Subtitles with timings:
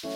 [0.00, 0.06] 你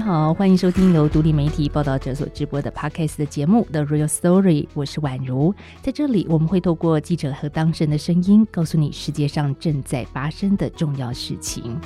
[0.00, 5.52] 好，欢迎收听由独立媒体报道者所直播的 Podcast 的节目《The Real Story》，我是宛如。
[5.82, 11.76] 在这里，我们会透过记者和当事人的声音，告诉你世界上正在发生的重要事情。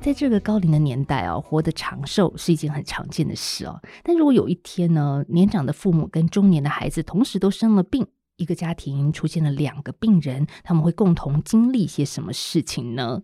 [0.00, 3.82] 在这个高龄的年代啊，活得长寿是一件很常见的事哦。
[4.04, 8.06] 但如果有一天呢，年长的父母跟中年的孩子同时都生了病，
[8.36, 13.22] 一个家庭出现了两个病人，他们会共同经历些什么事情呢？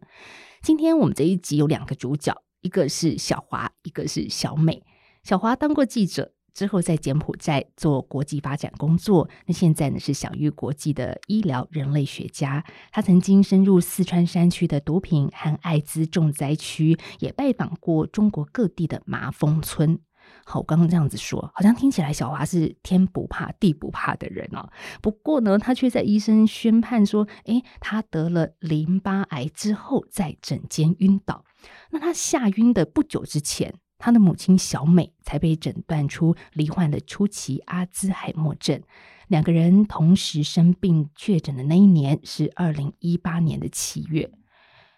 [0.62, 2.42] 今天我们这一集有两个主角。
[2.62, 4.82] 一个是小华，一个是小美。
[5.22, 9.30] 小华当过记者，之后在柬埔寨做国际发展工作。
[9.46, 12.62] 那现在呢是享誉国际的医疗人类学家。
[12.92, 19.98] 他曾经深入四川山区的毒品和艾滋重灾区，也拜访过中国各地的麻风村。
[20.50, 24.68] 好，我刚刚这样子说，好像听起来小华是天不怕地不怕的人哦。
[25.00, 31.44] 不过呢，他却在医生宣判说，诶，他得了淋巴癌之后，在诊间晕倒。
[31.90, 38.82] 那他吓晕的不久之前，他的母亲小美才被诊断出罹患了初期阿兹海默症。
[39.28, 44.28] 两个人同时生病确诊的那一年是二零一八年的七月。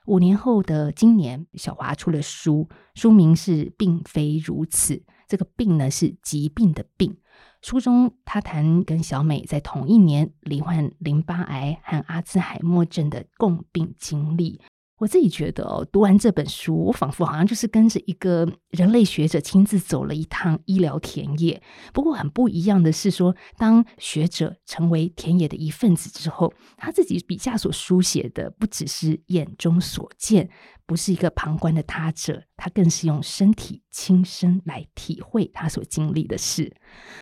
[0.06, 4.94] 五年后的今年，小华出了书，书名是《并非如此》。
[5.32, 7.16] 这个“病”呢是疾病的“病”。
[7.62, 14.60] 书中他谈跟小美在同一年罹患淋巴癌和阿兹海默症的共病经历。
[14.98, 21.60] 我自己觉得哦，读完这本书，我仿佛好像就是跟着一个人类学者亲自走了一趟医疗田野。
[21.94, 30.50] 不过很不一样的是说，当学者成为田野的一份子之后，他自己笔下所书写的不只是眼中所见。
[30.92, 36.70] 不是一个旁观的他者，他更是用身体亲身来体会他所经历的事。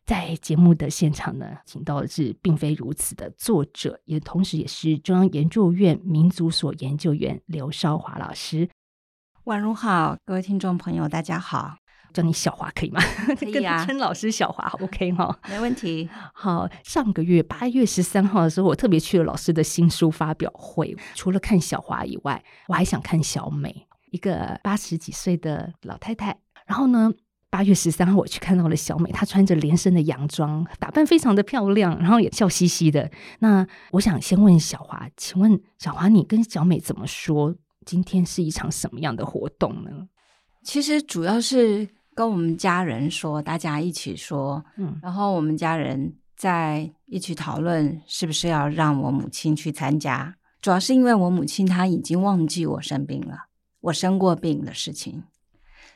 [0.04, 8.68] 在节目的现场呢，请到的是并非如此的作者，也同时也是中央研究院民族所研究员刘少华老师。
[9.44, 11.76] 宛如好，各位听众朋友，大家好。
[12.12, 13.00] 叫你小华可以吗？
[13.38, 16.08] 可以啊， 称老师小华，OK 哈， 没问题。
[16.34, 20.96] 好，上个月八月十三号的时候，我特别去了老师的新书发表会。
[21.14, 26.38] 除了看小华以外，我还想看小美，一个八十几岁的老太太。
[26.66, 27.12] 然后呢，
[27.48, 33.10] 八月十三号我去看到了小美，她穿着连身的洋装，打扮非常的漂亮，然后也笑嘻嘻的。
[33.40, 37.54] 那我想先问小华，请问小华，你跟小美怎么说？
[37.86, 40.08] 今天是一场什么样的活动呢？
[40.62, 41.88] 其实主要是。
[42.14, 50.36] 跟我们家人说，大家一起说，嗯，然后我们家人在一起讨论是不是要让我母亲去参加。
[50.60, 53.46] 主要是因为我母亲她已经忘记我生病了，
[53.80, 55.22] 我生过病的事情，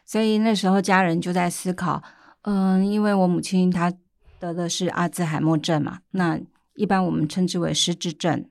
[0.06, 2.02] 所以那时候家人就在思考，
[2.42, 3.92] 嗯，因为我母亲她
[4.38, 6.40] 得的是阿兹海默症嘛，那
[6.74, 8.48] 一般我们称之为失智症，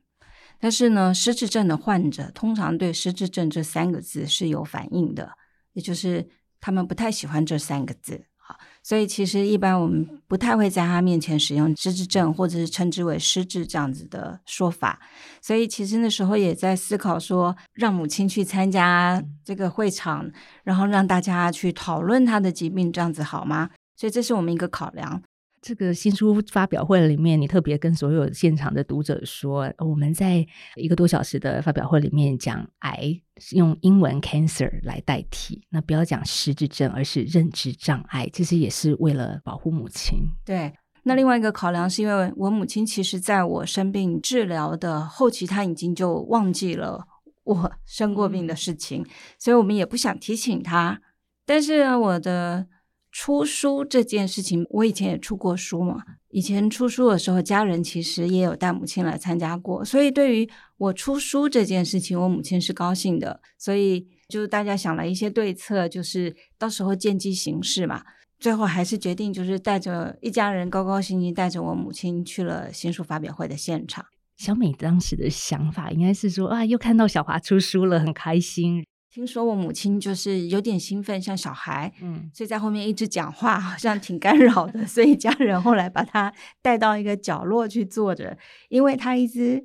[0.59, 5.31] 但是呢，失智症的患者通常对失智症这三个字是有反应的，
[5.72, 6.30] 也就是。
[6.63, 14.97] 他们不太喜欢这三个字，好，所以其实一般我们不太会在他面前使用失智症，或者是称之为失智这样子的说法。
[15.41, 20.31] 所以其实那时候也在思考说，让母亲去参加这个会场，
[20.63, 23.69] 然后让大家去讨论他的疾病，这样子好吗？
[23.97, 25.22] 所以这是我们一个考量。
[25.62, 30.45] 这个新书发表会里面，你特别跟所有现场的读者说，我们在
[30.75, 40.19] 一个多小时的发表会里面讲癌，用英文 cancer 来代替，那不要讲失智症，而是认知障碍，其实也是为了保护母亲。
[40.45, 40.73] 对，
[41.03, 47.07] 那另外一个考量是因为我母亲其实在我生病治疗的后期，她已经就忘记了
[47.43, 51.01] 我生过病的事情，嗯、所以我们也不想提醒她。
[51.45, 52.67] 但是我的。
[53.15, 56.03] 出书这件事情，我以前也出过书嘛。
[56.33, 63.39] 以前出书的时候，家人其实也有带母亲来参加过，所以对于我出书这件事情，我母亲是高兴的。
[63.55, 68.03] 所以就是大家想了一些对策，就是到时候见机行事嘛。
[68.39, 74.03] 最后还是决定，就是带着一家人高高兴兴带着我母亲去了新书发表会的现场。
[74.35, 78.83] 小美当时的想法应该是说啊，又看到小华出书了，很开心。
[79.13, 84.88] 听说我母亲就是有点兴奋，像小孩，嗯，所以在后面一直讲话，好像挺干扰的。
[84.88, 86.33] 所以家人后来把她
[86.63, 88.36] 带到一个角落去坐着，
[88.69, 89.63] 因为她一直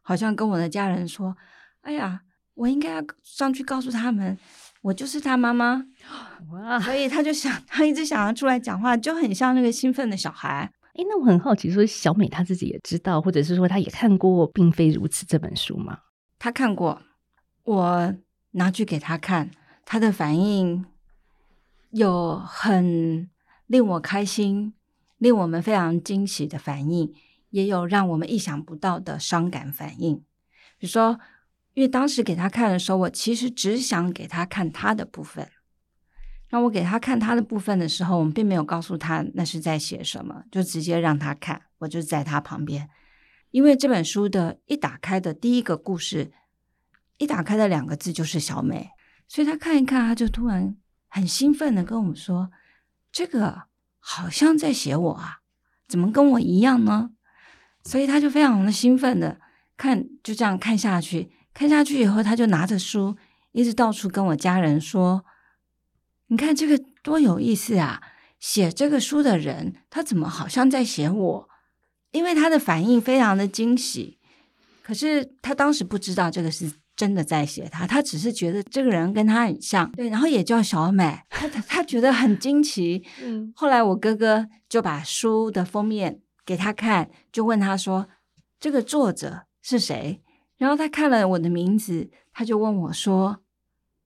[0.00, 1.36] 好像跟我的家人说
[1.82, 2.22] ：“哎呀，
[2.54, 4.38] 我应该要上去告诉他们，
[4.80, 5.84] 我就是他妈妈。”
[6.52, 6.80] 哇！
[6.80, 10.72] 所以他就想，他一直想要出来讲话，就很像那个兴奋的小孩。
[10.94, 15.98] 诶，那我很好奇，说小美她自己也知道，或者是说她也看过《并非如此》这本书吗？
[16.38, 17.02] 她看过，
[17.64, 18.14] 我。
[18.56, 19.50] 拿去给他看，
[19.84, 20.86] 他的反应
[21.90, 23.28] 有很
[23.66, 24.72] 令我开心、
[25.18, 27.14] 令我们非常惊喜的反应，
[27.50, 30.16] 也有让我们意想不到的伤感反应。
[30.78, 31.20] 比如说，
[31.74, 35.48] 因为当时给他看的时候，我其实只想给他看他的部分。
[36.50, 41.62] 那我给他看他的部分的时候，我们并没有告诉他那是在写什么，就直接让他看。
[41.78, 42.88] 我就在他旁边，
[43.50, 46.32] 因为这本书的一打开的第一个故事，
[47.18, 48.90] 一打开的两个字就是小美，
[49.26, 50.76] 所以他看一看，他就突然
[51.08, 52.50] 很兴奋的跟我们说
[53.10, 53.64] ：“这个
[53.98, 55.38] 好像在写我啊。”
[55.88, 57.10] 怎么跟我一样呢？
[57.84, 59.40] 所以他就非常的兴奋的
[59.76, 61.30] 看，就这样看下去。
[61.54, 63.16] 看下去以后，他就拿着书，
[63.52, 65.24] 一直到处跟我家人说
[66.26, 68.02] ：“你看这个多有意思啊！
[68.40, 71.48] 写这个书的人，他怎么好像在写我？”
[72.10, 74.18] 因为他的反应非常的惊喜，
[74.82, 83.04] 可是他当时不知道这个是真的在写他，他只是觉得这个人跟他很像，对，然后也叫小美，他他觉得很惊奇。
[83.22, 88.08] 嗯，后来我哥哥就把书的封面给他看，就问他说
[88.58, 90.22] ：“这个作者是谁？”
[90.56, 93.40] 然后他看了我的名字，他就问我说：“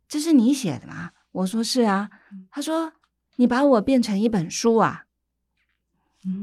[0.09, 2.11] 这是你写的吗？”我说：“是啊。”
[2.51, 2.93] 他说
[3.37, 5.05] ：“你把我变成一本书啊？”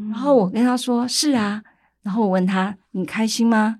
[0.10, 1.62] 然后我跟他说：“是啊。”
[2.02, 3.80] 然后我问他：“你开心吗？”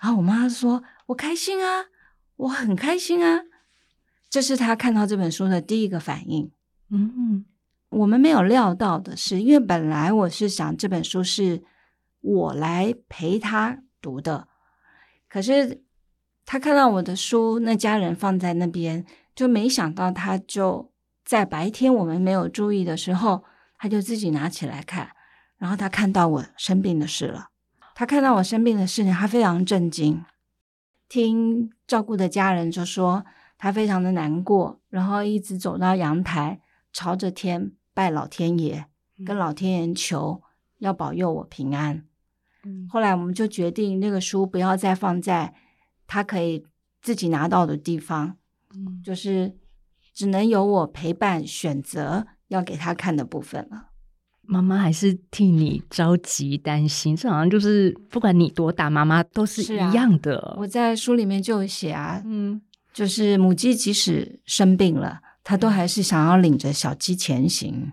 [0.00, 1.86] 然后我妈说：“我开心啊。”
[2.40, 3.42] 我很开心啊，
[4.30, 6.50] 这是他看到这本书的第一个反应。
[6.88, 7.44] 嗯嗯，
[7.90, 11.62] 我们没有料到的是，因为本来我是想这本书是
[12.22, 14.48] 我来陪他读的，
[15.28, 15.82] 可是
[16.46, 19.04] 他看到我的书，那家人放在那边，
[19.34, 20.90] 就没想到他就
[21.22, 23.44] 在白天我们没有注意的时候，
[23.76, 25.10] 他就自己拿起来看，
[25.58, 27.48] 然后他看到我生病的事了，
[27.94, 30.24] 他看到我生病的事情，他非常震惊。
[31.10, 33.26] 听照顾的家人就说
[33.58, 36.60] 他非常的难过，然后一直走到阳台，
[36.92, 38.86] 朝着天拜老天爷，
[39.26, 40.40] 跟老天爷求
[40.78, 42.06] 要保佑我平安。
[42.64, 45.52] 嗯，后来我们就决定那个书不要再放在
[46.06, 46.64] 他可以
[47.02, 48.36] 自己拿到的地方，
[48.74, 49.58] 嗯，就是
[50.14, 53.89] 只能由我陪伴选择要给他看的部分了。
[54.50, 60.38] 妈妈还是替你着急担心，这好像就是不管你多大，妈妈都是一样的。
[60.40, 62.60] 啊、我在书里面就有写啊，嗯，
[62.92, 67.92] 就是母鸡即使生病了，它都还是想要领着小鸡前行。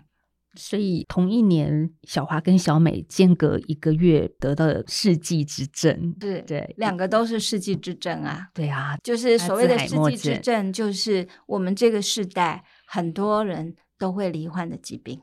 [0.56, 8.48] 所以同一年，小华跟小美间隔一个月得到了世纪之症，是对，两个都是世纪之症啊。
[8.52, 15.20] 对啊，就是所谓的世纪之症，就是我们这个世代很多人都会罹患的疾病。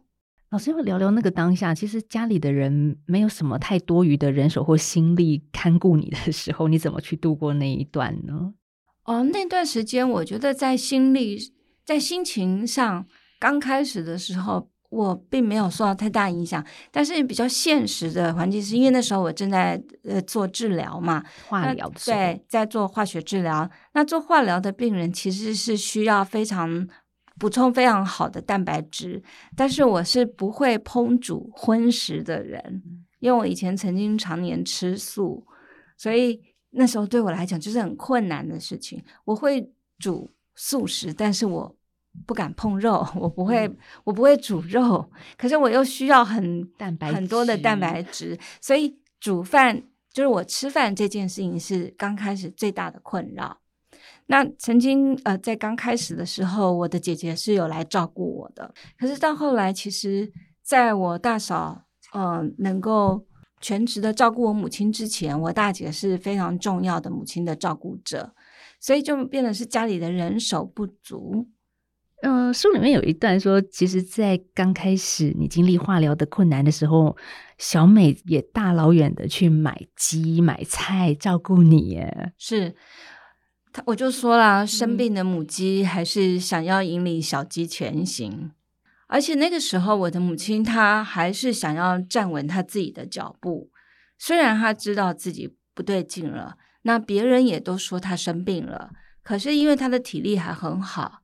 [0.56, 8.54] 老师要聊聊那个当下，其实家里的人没有什么太多余的人手或心力看顾你的时候，你怎么去度过那一段呢？
[9.04, 11.38] 哦，那段时间我觉得在心力、
[11.84, 13.06] 在心情上，
[13.38, 23.70] 刚开始的时候我并没有受到太大影响，但是比较现实的环境是因为那时候我正在呃做治疗嘛，化疗的，对，在做化学治疗。
[23.94, 26.88] 那做化疗的病人其实是需要非常。
[27.38, 29.22] 补充非常好的蛋白质，
[29.56, 32.82] 但是我是不会烹煮荤食的人，
[33.20, 35.46] 因为我以前曾经常年吃素，
[35.98, 36.42] 所以
[36.72, 39.04] 那时候对我来讲就是很困难的事情。
[39.26, 41.76] 我会煮素食，但是我
[42.26, 43.70] 不敢碰肉，我不会，
[44.06, 49.84] 我不会煮肉，可是我又需要很蛋白很多的蛋白质，所以煮饭
[50.14, 53.58] 就是我吃饭这件事情是刚开始最大的困扰。
[54.28, 58.74] 那曾经呃，在刚开始的时候，我的姐姐是有来照顾我的。
[58.98, 60.32] 可是到后来，其实
[60.64, 63.26] 在我大嫂呃能够
[63.62, 68.34] 全职的照顾我母亲之前，我大姐是非常重要的母亲的照顾者，
[68.80, 71.48] 所以就变得是家里的人手不足。
[72.24, 77.16] 嗯、呃，书里面有一段说，其实，在刚开始你经历化疗的困难的时候，
[77.60, 82.76] 小美也大老远的去买鸡买菜照顾你耶，是。
[83.86, 88.52] 我就说啦，生病的母鸡还是想要引领小鸡前行，嗯、
[89.08, 93.70] 而且那个时候我的母亲她还是想要站稳她自己的脚步，
[94.18, 98.92] 虽然她知道自己不对劲了，那别人也都说她生病了，
[99.22, 101.20] 可是因为她的体力还很好，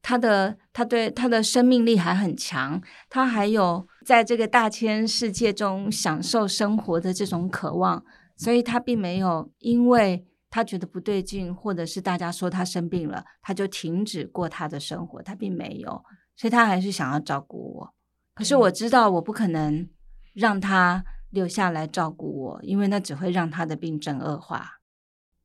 [0.00, 8.04] 她的她对她的生命力还很强，她还有在这个大千世界中享受生活的这种渴望，
[8.36, 10.24] 所以她并没有因为。
[10.48, 15.22] 他觉得不对劲，或者是大家说他生病了，他就停止过他的生活。
[15.22, 16.04] 他并没有，
[16.36, 17.94] 所以他还是想要照顾我。
[18.34, 19.88] 可是我知道我不可能
[20.34, 24.74] 让他留下来照顾我，因为那只会让他的病症恶化。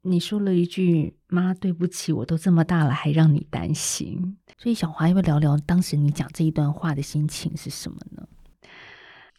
[0.03, 8.27] 你说了一句：“妈，对不起，我都这么大了，还让你担心。”所以小华要不要聊聊当时你讲这一段话的心情是什么呢？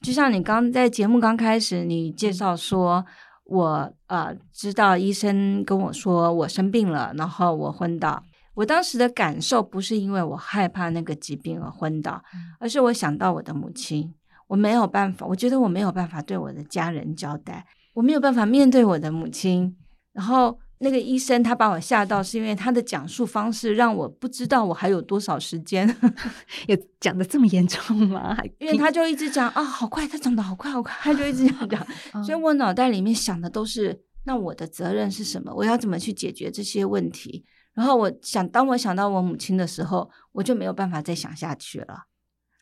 [0.01, 3.05] 就像你刚在节目刚开始，你介绍说，
[3.53, 8.23] 我呃知道医生跟我说我生病了，然后我昏倒。
[8.55, 12.23] 我当时的感受不是因为我害怕那个疾病而昏倒，
[12.59, 14.15] 而是我想到我的母亲，
[14.47, 19.77] 我没有办法，我觉得我没有办法对我的家人交代，我没有办法面对我的母亲。
[20.15, 25.89] 然后那个医生他把我吓到，是因为他的讲述方式让我不知道我还有多少时间。
[26.67, 28.37] 有讲的这么严重吗？
[28.59, 31.87] 因为他就一直讲啊，好快，他长得好快好快，他就一直这样讲，
[32.25, 35.55] 所以我脑袋里面想的都是，那我的责任是什么？
[35.55, 37.45] 我要怎么去解决这些问题？
[37.75, 42.07] 然后我想，当我想到我母亲的时候，我就没有办法再想下去了。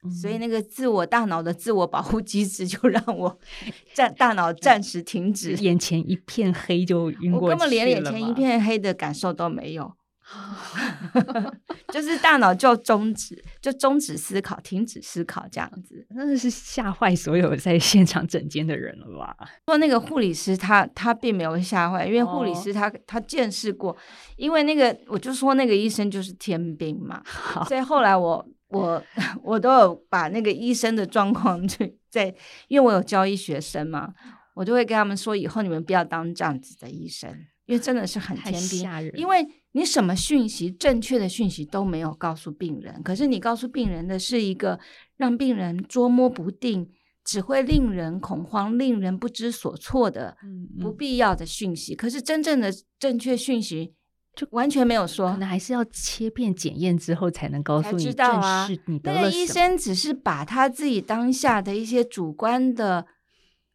[0.02, 3.38] 嗯、所以那个自我大脑的自我保护机制就让我
[3.95, 7.47] 暂大脑暂时停止，眼前一片黑就 晕过去了。
[7.47, 9.92] 我根本连眼前一片黑的感受都没有。
[11.92, 19.37] 就是大脑就终止，就终止思考，停止思考，这样子，真的是吓坏所有在现场整间的人了吧？
[19.66, 23.97] 说那个护理师他，他他并没有吓坏，因为护理师他、哦、他见识过，
[24.37, 27.21] 因为那个我就说那个医生就是天兵嘛，
[27.66, 29.02] 所以后来我我
[29.42, 32.34] 我都有把那个医生的状况 去在，
[32.68, 34.12] 因为我有教医学生嘛，
[34.54, 37.30] 我就会跟他们说，以后你们不要当这样子的医生，
[37.66, 39.46] 因为真的是很天兵，因为。
[39.72, 44.80] 你什么讯息，正确的讯息都没有告诉病人，可是你告诉病人的是一个
[45.16, 46.90] 让病人捉摸不定，
[47.24, 50.36] 只会令人恐慌、令人不知所措的
[50.80, 51.92] 不必要的讯息。
[51.92, 53.94] 嗯嗯，可是真正的正确讯息
[54.40, 58.02] 就完全没有说，可能还是要切片检验之后才能告诉你。
[58.02, 58.66] 知道啊，
[59.02, 63.04] 那个医生只是把他自己当下的一些主观的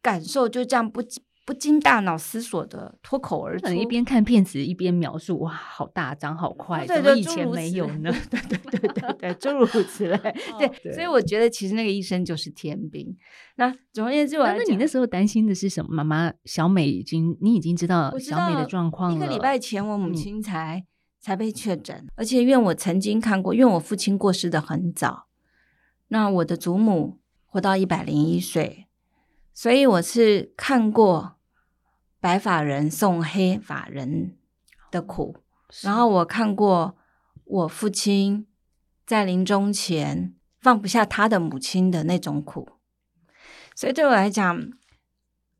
[0.02, 1.00] 感受就这样不。
[1.46, 8.12] 不经大脑思索的脱口而出，一边看片子一边描述，哇，好大张，好快，怎么以前没有呢？
[8.28, 10.18] 对对对对对，诸如此类。
[10.82, 13.16] 对，所以我觉得其实那个医生就是天兵。
[13.54, 15.94] 那总而言之，我那你那时候担心的是什么？
[15.94, 19.16] 妈妈小美已经，你已经知道小美的状况了。
[19.16, 20.84] 一个礼拜前，我母亲才
[21.20, 25.28] 才被确诊，而且因为我曾经看过，因为我父亲过世的很早，
[26.08, 28.88] 那我的祖母活到一百零一岁，
[29.54, 31.35] 所以我是看过。
[32.26, 34.36] 白发人送黑发人
[34.90, 35.36] 的苦，
[35.82, 36.96] 然后我看过
[37.44, 38.48] 我父亲
[39.06, 42.68] 在临终前放不下他的母亲的那种苦，
[43.76, 44.72] 所以对我来讲，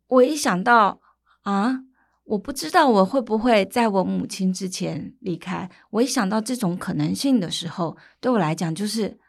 [0.09, 1.01] 我一想到
[1.43, 1.85] 啊，
[2.25, 9.21] 我不知道我会不会在我母亲之前离开，我一想到这种可能性的时候，对我来讲就是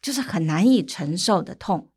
[0.00, 1.90] 就是很难以承受的痛。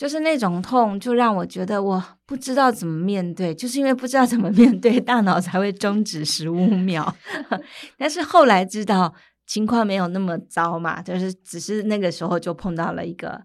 [0.00, 7.14] 就是那种痛，就让我觉得我不知道怎么面对，就是因为不知道怎么面对，大脑才会终止十五秒。
[7.98, 9.12] 但是后来知道
[9.46, 13.42] 情况没有那么糟嘛，就是只是那个时候就碰到了一个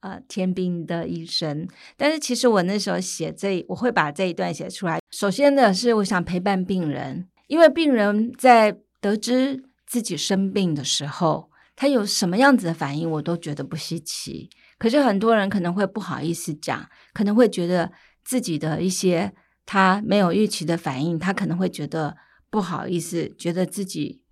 [0.00, 1.68] 呃天兵的医生。
[1.98, 5.00] 但是其实我那时候写这，我会把这一段写出来。
[5.10, 14.48] 首先的是，我想陪伴病人，因为病人在得知自己生病的时候，他有什么样子的反应，我都觉得不稀奇。
[14.80, 17.92] 可是很多人可能会不好意思讲，可能会觉得
[18.24, 19.32] 自己的一些
[19.66, 22.16] 他没有预期的反应，他可能会觉得
[22.48, 24.22] 不好意思，觉得自己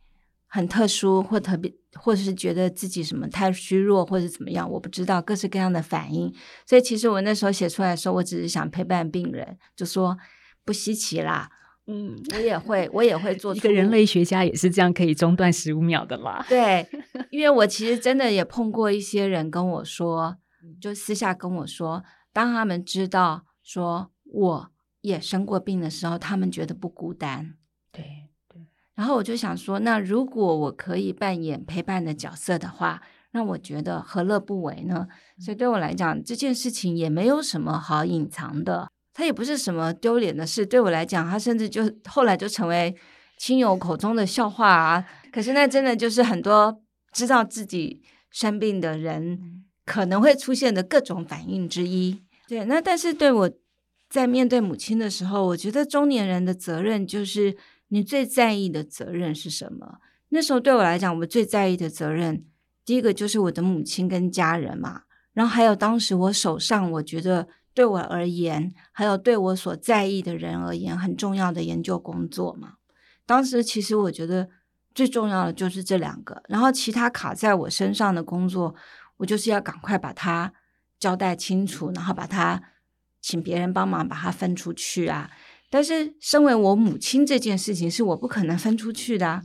[0.46, 6.34] 很特殊或特别，或者是觉得自己什么太虚弱或者怎么样，我不知道各式各样的反应。
[6.66, 10.16] 所以其实我那时候写出来的时候，我只是想陪伴病人，就说
[10.64, 11.50] 不稀奇啦。
[11.90, 13.56] 嗯，我也会，我也会做出。
[13.56, 16.44] 一个人类学家也是这样，可以中断十五秒的啦。
[16.46, 16.86] 对，
[17.32, 20.36] 因为我其实真的也碰过一些人跟我说，
[20.78, 27.54] 就私下跟我说，当他们知道说我也生过病的时候，他们觉得不孤单。
[27.90, 28.04] 对
[28.50, 28.66] 对。
[28.94, 35.08] 然后我就想说，那如果我可以扮演陪伴的角色的话，那我觉得何乐不为呢？
[35.38, 38.90] 所以对我来讲，这件事情也没有什么好隐藏的。
[39.18, 42.94] 他也不是什么丢脸的事，对我来讲，他甚至就后来就成为
[43.36, 45.04] 亲友口中的笑话啊。
[45.32, 46.80] 可是那真的就是很多
[47.12, 52.22] 知道自己生病的人可能会出现的各种反应之一。
[52.46, 53.50] 对，那但是对我
[54.08, 57.56] 在面对母亲的时候，我觉得中年人的责任就是
[57.88, 59.98] 你最在意的责任是什么？
[60.28, 62.44] 那时候对我来讲，我最在意的责任，
[62.84, 67.48] 第一个就是我的母亲跟家人嘛，然后还有当时我手上我觉得。
[67.78, 72.72] 对我而言，还有对我所在意的人而言，很重要的研究工作嘛。
[73.24, 74.48] 当时其实我觉得
[74.92, 78.74] 最重要的就是这两个，然后其他卡在我身上的工作，
[79.18, 80.52] 我就是要赶快把它
[80.98, 82.60] 交代清楚，然后把它
[83.20, 85.30] 请别人帮忙把它分出去啊。
[85.70, 89.42] 但是身为我母亲这件事情，是我不可能分出去的啊，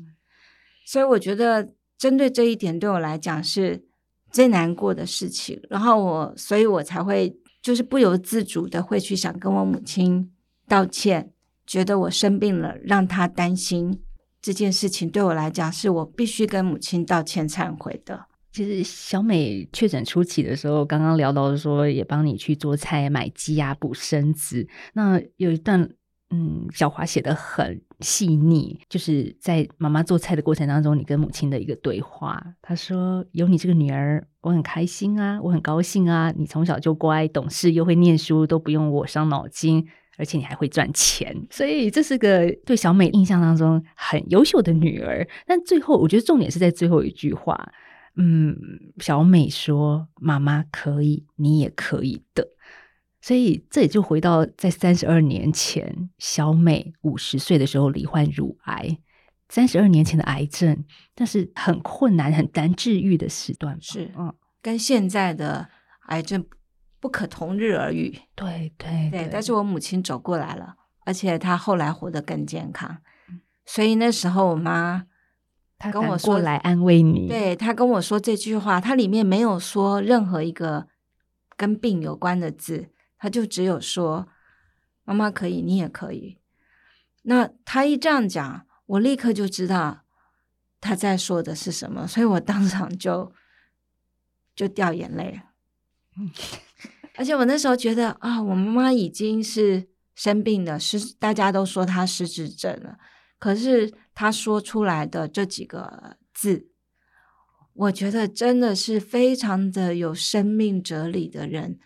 [0.87, 3.85] 所以我觉得针对这一点，对我来讲是
[4.31, 5.61] 最难过的事情。
[5.69, 7.37] 然后我，所以我才会。
[7.63, 10.29] 就是不由自主的会去想跟我母亲
[10.67, 11.32] 道歉，
[11.65, 14.01] 觉得我生病了让她担心
[14.39, 18.25] 这件事情，对我来讲是我必须跟母亲道歉忏悔的。
[18.51, 25.89] 其实小美确诊初期的时候，刚刚聊到说也帮你去做菜、买鸡鸭补身子，那有一段。
[26.36, 32.43] 嗯，小华写得很细腻，就是在妈妈做菜的过程当中，你跟母亲的一个对话。
[32.62, 36.31] 她说：“有你这个女儿，我很开心啊，我很高兴啊。
[36.38, 41.36] 你从小就乖、懂事，又会念书，都不用我伤脑筋，而且你还会赚钱。
[41.50, 45.27] 所以这是个对小美印象当中很优秀的女儿。
[45.48, 47.72] 但最后，我觉得重点是在最后一句话。
[48.15, 48.55] 嗯，
[49.00, 52.48] 小美说：‘妈妈可以，你也可以的。’”
[53.24, 58.98] 所以这也就回到在三十二年前，小美五十岁的时候罹患乳癌。
[59.48, 60.84] 三十二年前的癌症，
[61.15, 65.70] 但是很困难、很难治愈的时段，是嗯，跟现在的
[66.08, 66.44] 癌症
[67.00, 68.20] 不可同日而语。
[68.36, 70.75] 对对对，但是我母亲走过来了，
[71.06, 72.98] 而且她后来活得更健康。
[73.65, 75.06] 所以那时候我妈
[75.77, 80.88] 她跟我说来安慰你，对，她跟我说这句话，她里面没有说任何一个
[81.56, 82.89] 跟病有关的字。
[83.24, 84.27] 他就只有说
[85.06, 86.39] ：“妈妈可以，你也可以。”
[87.24, 90.03] 那他一这样讲，我立刻就知道
[90.82, 93.34] 他在说的是什么，所以我当场就
[94.53, 95.39] 就掉眼泪。
[97.15, 102.98] 而且我那时候觉得啊，我妈妈已经是生病了，是大家都说她失智症了，
[103.39, 106.68] 可是她说出来的这几个字，
[107.72, 111.80] 我觉得真的是非常的有生命哲理的人。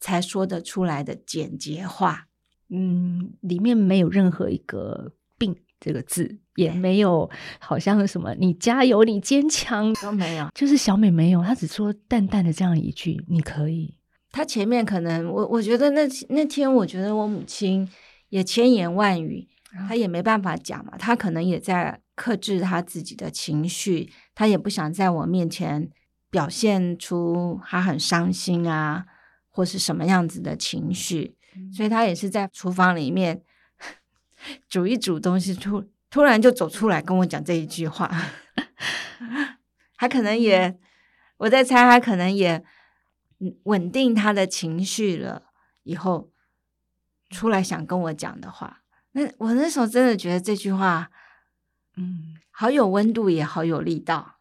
[0.00, 2.26] 才说得出来的简洁话，
[2.70, 7.28] 嗯，里面没有任何一个“病”这个字，也没有
[7.58, 13.96] 好像什么“你加油，你坚强”都没有，就是小美没有，她只说淡淡的这样一句：“你可以。”
[14.30, 17.88] 她前面可能我我觉得那那天，我觉得我母亲
[18.28, 19.48] 也千言万语，
[19.88, 25.90] 她也没办法讲嘛，她可能也在克制她自己的情绪，她也不想在我面前
[26.30, 29.06] 表现出她很伤心啊。
[29.58, 31.34] 或是什么样子的情绪，
[31.74, 33.42] 所以他也是在厨房里面
[34.70, 38.08] 煮一煮东西，突突然就走出来跟我讲这一句话。
[39.98, 40.78] 他可能也，
[41.38, 42.62] 我在猜，他可能也
[43.64, 45.50] 稳定他的情绪了，
[45.82, 46.30] 以后
[47.28, 48.84] 出来想跟我讲的话。
[49.10, 51.10] 那我那时候真的觉得这句话，
[51.96, 54.37] 嗯，好有温度，也好有力道。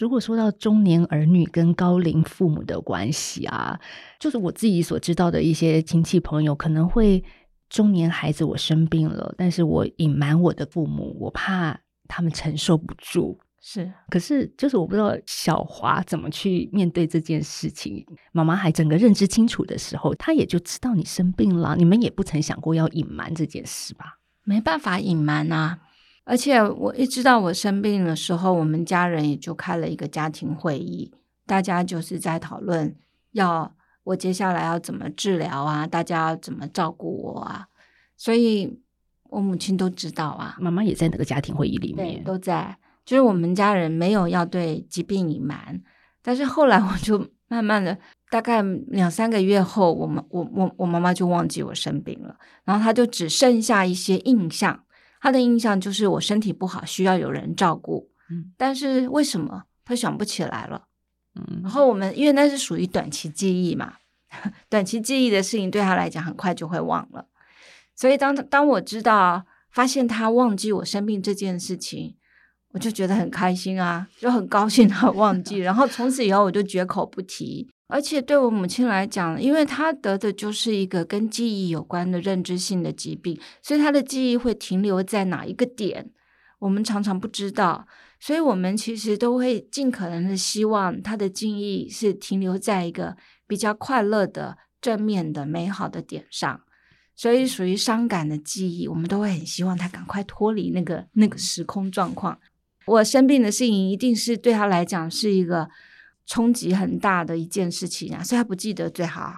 [0.00, 3.78] 如果说到中年儿女跟高龄父母的关系啊，
[4.18, 7.22] 就是我自己所知道的一些亲戚朋友，可能会
[7.68, 13.38] 中年孩子我生病了，但是我隐瞒我的父母，我怕他们承受不住。
[13.60, 18.02] 是，可是就是我不知道小华怎么去面对这件事情。
[18.32, 24.18] 妈妈还整个认知清楚的时候，她也就知道你生病了，你们也不曾想过要隐瞒这件事吧？
[24.44, 25.78] 没办法隐瞒啊。
[26.30, 31.10] 而且我一知道我生病的时候，我们家人也就开了一个家庭会议，
[31.44, 32.94] 大家就是在讨论
[33.32, 37.66] 要我接下来要怎么治疗啊，大家要怎么照顾我啊，
[38.16, 38.78] 所以
[39.24, 45.82] 我母亲都知道啊，妈妈也在那个家庭会议里面，都在，就是我们家人没有要对疾病隐瞒，
[46.22, 47.98] 但是后来我就慢慢的，
[48.30, 54.84] 大概两三个月后，我们我我我妈妈就忘记我生病了，然后她就只剩下一些印象。
[55.20, 58.10] 他的印象就是我身体不好，需要有人照顾。
[58.30, 60.86] 嗯，但是为什么他想不起来了？
[61.34, 63.94] 嗯，然后我们因为那是属于短期记忆嘛，
[64.68, 67.26] 短期记忆的事情对他来讲很快就会忘了。
[67.94, 72.16] 所以当当我知道发现他忘记我生病这件事情，
[72.72, 75.58] 我就觉得很开心啊，就很高兴他 忘记。
[75.58, 77.68] 然后从此以后我就绝口不提。
[77.88, 86.12] 而且对我母亲来讲，因为她得的就是一个跟记忆有关的认知性的疾病，所以她的记忆会停留在哪一个点，
[86.60, 87.88] 我们常常不知道。
[88.20, 93.16] 所以我们其实都会尽可能的希望她的记忆是停留在一个
[93.48, 96.60] 比较快乐的、正面的、美好的点上。
[97.16, 102.38] 所以属于伤感的记忆，我们都会很希望她赶快脱离那个那个时空状况。
[102.90, 105.68] 我生病的事情，一定是对他来讲是一个。
[106.26, 109.34] 冲击很大的一件事情啊，所以他不记得最好。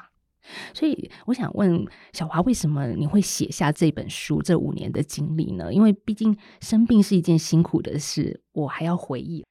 [0.74, 4.42] 所以我想问小华，为什么你会写下这本书？
[4.42, 5.72] 这五年的经历呢？
[5.72, 9.42] 因为毕竟生病是一件辛苦的事，我还要回忆。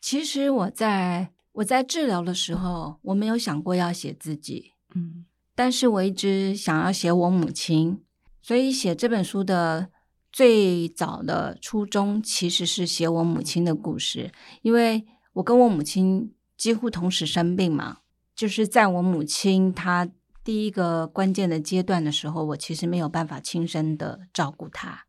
[0.00, 8.00] 其实我在我在治疗的时候，我没有想过要写自己，嗯，但是我一直想要写我母亲，
[8.42, 9.90] 所以写这本书的
[10.32, 16.32] 最早的初衷其实是写我母亲的故事，因为我跟我母亲。
[16.60, 18.00] 几乎同时生病嘛，
[18.36, 20.06] 就是在我母亲她
[20.44, 25.06] 第一个关键的阶段的时候，我其实没有办法亲身的照顾她，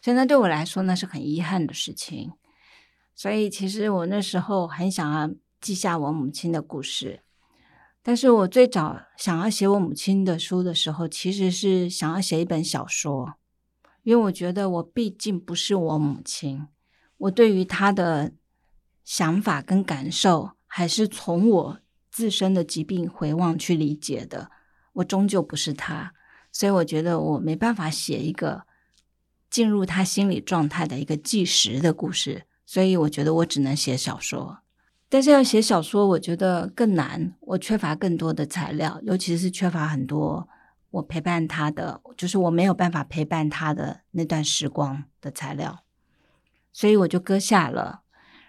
[0.00, 2.30] 所以那对我来说那是很遗憾的事情。
[3.16, 7.22] 所以其实我那时候很想要记下我母亲的故事，
[8.00, 13.34] 但是我最早想要写我母亲的书的时候，其实是想要写一本小说，
[14.04, 16.66] 因为我觉得我毕竟不是我母亲，
[17.18, 18.32] 我对于她的
[19.04, 21.78] 想法跟感受，还是从我
[22.10, 24.50] 自身的疾病回望去理解的。
[24.94, 26.12] 我终究不是她，
[26.52, 28.64] 所以我觉得我没办法写一个
[29.50, 32.44] 进入她心理状态的一个纪实的故事。
[32.66, 34.58] 所以我觉得我只能写小说，
[35.08, 37.34] 但是要写小说，我觉得更难。
[37.40, 40.48] 我缺乏更多的材料，尤其是缺乏很多
[40.94, 45.84] 我陪伴他的，就是我没有办法陪伴他的那段时光的材料，
[46.72, 48.02] 所以我就搁下了。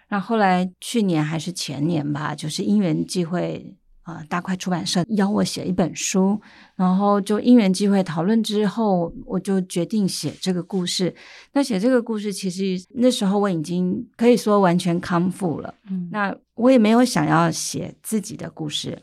[0.08, 3.76] 然后后来去年还是前年吧，就是因缘际会。
[4.06, 6.40] 啊，大块出版社邀我写一本书，
[6.76, 11.12] 然后就因缘际会讨论之后，我就决定写这个故事。
[11.54, 15.74] 那写这个故事，其实那时候我已经可以说完全康复了。
[15.90, 19.02] 嗯，那我也没有想要写自己的故事，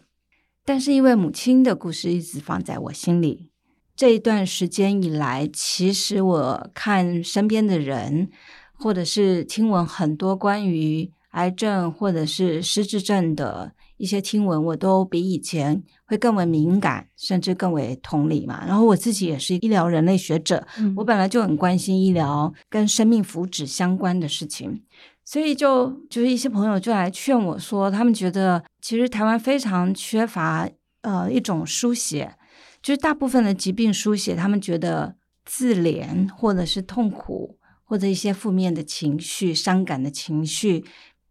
[0.65, 3.49] 但是因为母亲的故事一直放在我心里。
[3.95, 8.29] 这一段时间以来，其实我看身边的人，
[8.73, 13.73] 或者是听闻很多关于癌症或者是失智症的。
[13.97, 18.65] 一些听闻我都比以前会更为敏感，甚至更为同理嘛。
[18.65, 24.81] 然后我自己也是医疗人类学者，嗯、我本来就很关心医疗跟生命福祉相关的事情，
[25.25, 30.69] 所以就就是一些朋友就来劝我说，他们觉得其实台湾非常缺乏
[31.01, 32.35] 呃一种书写，
[32.81, 40.85] 就是大部分的疾病书写，他们觉得自怜或者是痛苦或者一些负面的情绪、伤感的情绪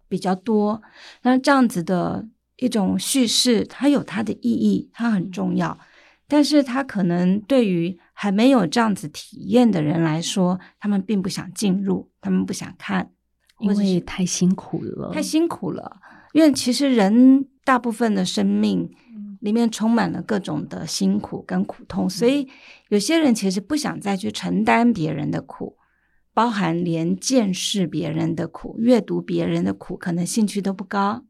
[0.08, 0.82] 比较多，
[1.22, 2.28] 那这样子的。
[2.58, 5.76] 一种叙事，它有它的意义，它很重要，
[6.28, 13.10] 但是它可能对于还没有这样子体验的人来说，他们并不想进入，他们不想看，
[13.62, 16.00] 因为太辛苦了，太辛苦了。
[16.32, 18.90] 因为其实人大部分的生命
[19.40, 22.48] 里面充满了各种的辛苦跟苦痛，所以
[22.88, 25.76] 有些人其实不想再去承担别人的苦，
[26.32, 31.24] 包含连见识别人的苦、阅读别人的苦，可能兴趣都不高。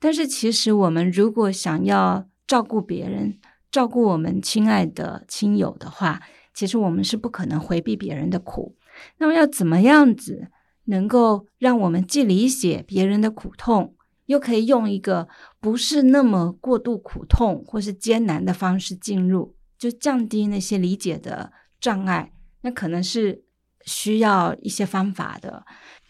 [0.00, 3.38] 但是，其实我们如果想要照顾别人、
[3.70, 6.22] 照顾我们亲爱的亲友的话，
[6.54, 8.76] 其实我们是不可能回避别人的苦。
[9.18, 10.48] 那么，要怎么样子
[10.88, 13.94] 能够让我们既理解别人的苦痛，
[14.26, 15.28] 又可以用一个
[15.60, 22.32] 不是那么过度苦痛或是艰难的方式进入，就降低那些理解的障碍？
[22.62, 23.44] 那可能是
[23.84, 25.64] 需要一些方法的。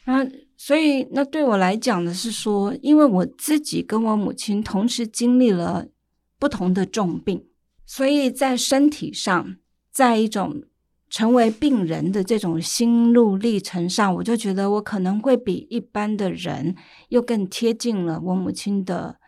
[0.06, 5.86] 那所以，那对我来讲的是说，因为我自己跟我母亲同时经历了
[6.38, 7.46] 不同的重病，
[7.84, 9.56] 所以在身体上，
[9.92, 10.62] 在一种
[11.10, 16.74] 成为病人的这种心路历程上，我就觉得我可能会比一般的人
[17.08, 19.18] 又更贴近了我母亲的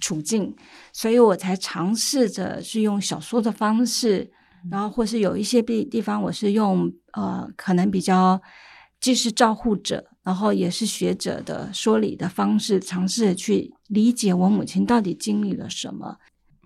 [0.00, 0.54] 处境，
[0.92, 4.30] 所以我才尝试着是用小说的方式，
[4.70, 8.40] 然后或是有一些地地方，我是用呃，可能比较。
[8.98, 16.16] 既是照护者，然后也是学者的说理的方式，尝试去理解我母亲到底经历了什么。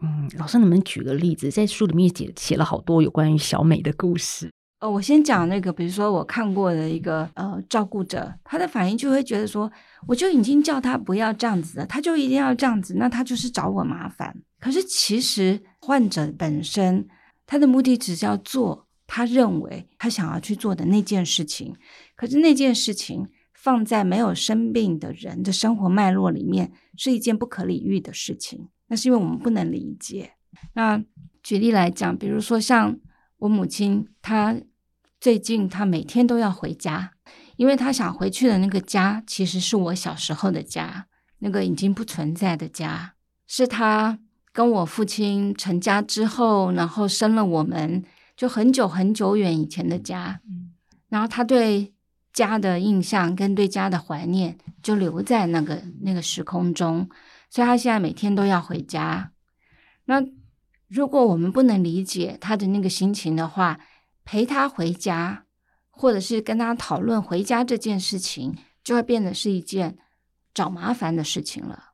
[0.02, 1.50] 嗯，老师能不能举个例子？
[1.50, 4.50] 在书里面写写了好多有关于小美的故事。
[4.80, 9.70] 呃，我先讲那个，比如说我看过的一个呃照顾者，他的反应就会觉得说，
[10.06, 14.34] 我就已经叫他不要这样子了，他就一定要这样子，那他就是找我麻烦。
[14.58, 17.06] 可是其实患者本身
[17.46, 18.86] 他的目的只是要做。
[19.12, 21.74] 他认为他想要去做的那件事情，
[22.14, 28.68] 可是那件事情放在没有生病的人的生活脉络里面，是一件不可理喻的事情。
[28.90, 30.32] 那是因为我们不能理解。
[30.74, 31.02] 那
[31.42, 32.98] 举例来讲，比如说像
[33.38, 34.54] 我母亲，她
[35.18, 37.12] 最近她每天都要回家，
[37.56, 41.06] 因为她想回去的那个家，其实是我小时候的家，
[41.38, 43.14] 那个已经不存在的家，
[43.46, 44.18] 是她
[44.52, 48.04] 跟我父亲成家之后，然后生了我们。
[48.36, 50.40] 就很久很久远以前的家，
[51.10, 51.92] 然后她对
[52.32, 57.06] 家的印象跟对家的怀念就留在那个那个时空中，
[57.50, 59.32] 所以他现在每天都要回家。
[60.06, 60.24] 那
[60.88, 63.80] 如果我们不能理解他的那个心情的话，
[64.24, 65.44] 陪他回家，
[65.90, 69.98] 或者是跟他讨论回家这件事情，就会变得是一件
[70.54, 71.90] 找麻烦的事情了。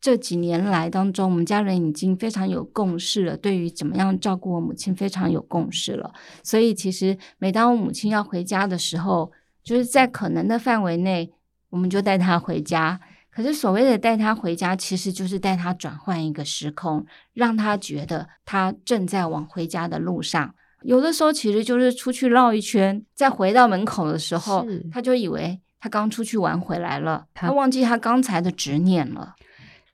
[0.00, 6.12] 这几年来当中，我们家人已经非常有共识了，对于怎么样照顾我母亲非常有共识了。
[6.42, 9.30] 所以，其实每当我母亲要回家的时候，
[9.62, 11.32] 就是在可能的范围内，
[11.70, 13.00] 我们就带她回家。
[13.34, 20.54] 可是所谓的带他回家，其实就是带他转换一个时空，让他觉得他正在往回家的路上。
[20.82, 29.34] 有的时候其实就是出去绕一圈，再回到门口的时候，他就以为他刚出去玩回来了，他忘记他刚才的执念了。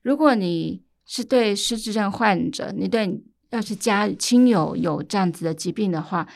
[0.02, 6.26] 如果你是对失智症患者，你对要是家亲友有这样子的疾病的话，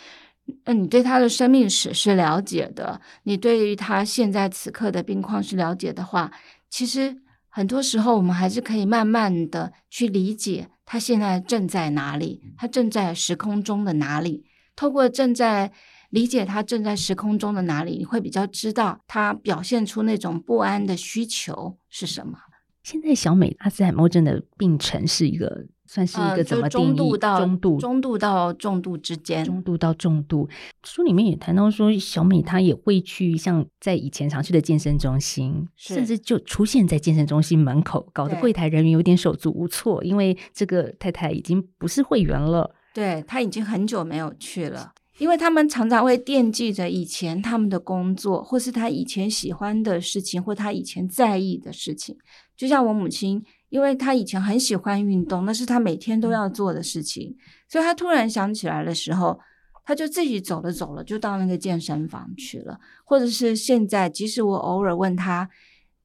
[0.67, 6.31] 那你对他的生命史是了解的，你对于他现在此刻的病况是了解的话。
[6.73, 7.19] 其实
[7.51, 14.47] 很多时候，我们还是可以慢慢的去理解他现在正在哪里，他正在时空中的哪里。
[14.75, 15.71] 透过正在
[16.09, 22.39] 理解他正在时空中的哪里，你会比较知道他表现出那种不安的需求是什么。
[22.83, 25.67] 现在小美阿兹海默症的病程是一个。
[25.93, 26.85] 算是一个怎么定义？
[26.85, 30.49] 中度到中度，中度到重度之间，中度到重度。
[30.85, 42.75] 书里面也谈到说，小美她也会去像在以前常去的健身中心，甚至就出现在健身中心门口，搞得柜台人员有点手足无措，因为这个太太已经不是会员了。
[42.95, 52.17] 对，她已经很久没有去了，因为他们常常会惦记着以前他们的工作，或是他以前喜欢的事情，或他以前在意的事情。
[52.57, 53.45] 就像我母亲。
[53.73, 57.35] 因为他以前很喜欢运动，那是他每天都要做的事情，
[57.67, 59.41] 所以他突然想起来的时候，
[59.83, 62.79] 他就自己走了走了，就到那个健身房去了。
[63.03, 65.49] 或者是现在，即使我偶尔问他，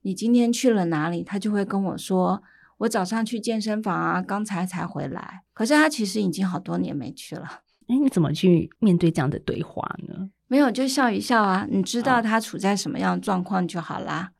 [0.03, 2.41] 你今天去了哪里，他就会跟我说，
[2.77, 5.41] 我早上去健身房啊，刚才才回来。
[5.53, 7.63] 可是他其实已经好多年没去了。
[7.89, 10.29] 哎，你怎么去面对这样的对话呢？
[10.47, 11.67] 没有，就笑一笑啊。
[11.69, 14.31] 你知道他处在什么样的状况就好啦。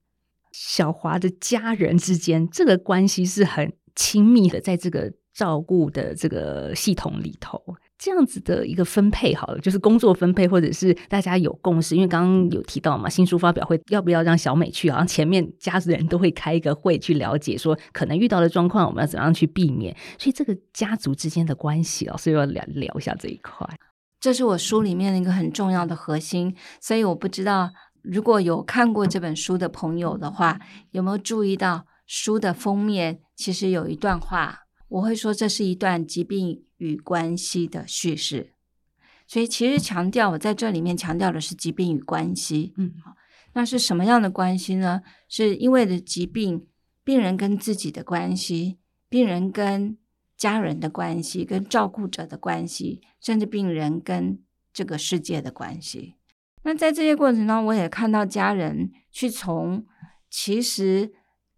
[0.60, 7.62] 小华的家人之间，这个关系是很亲密的，在这个照顾的这个系统里头，
[7.96, 11.96] 这样子的一个分配好了，就是工作分配，或者是大家有共识。
[11.96, 14.89] 因为刚刚有提到嘛，新书发表会要不要让小美去？
[14.89, 19.96] 好像前面家族人都会开一个会去了解，说可能遇到的状况，我们要怎样去避免。
[20.17, 23.67] 所以这个家族之间的关系哦，所以要聊聊一下这一块。
[24.20, 27.70] 这是我书里面的一个很重要的核心，所以我不知道。
[28.01, 30.60] 如果有看过这本书的朋友的话，
[30.91, 34.67] 有没有注意到书的封面其实有一段话？
[34.89, 38.53] 我会说这是一段疾病与关系的叙事。
[39.27, 42.73] 所以其实强调我在这里面强调的是疾病与关系。
[42.77, 43.13] 嗯，好，
[43.53, 45.01] 那是什么样的关系呢？
[45.27, 46.65] 是因为的疾病，
[47.03, 48.77] 病人跟自己的关系，
[49.10, 49.97] 病人跟
[50.38, 54.39] 家人的关系，跟照顾者的关系，甚至病人跟
[54.71, 56.16] 这个世界的关系。
[56.67, 59.86] 那在这些过程中，我也看到家人去从
[60.30, 61.13] 其实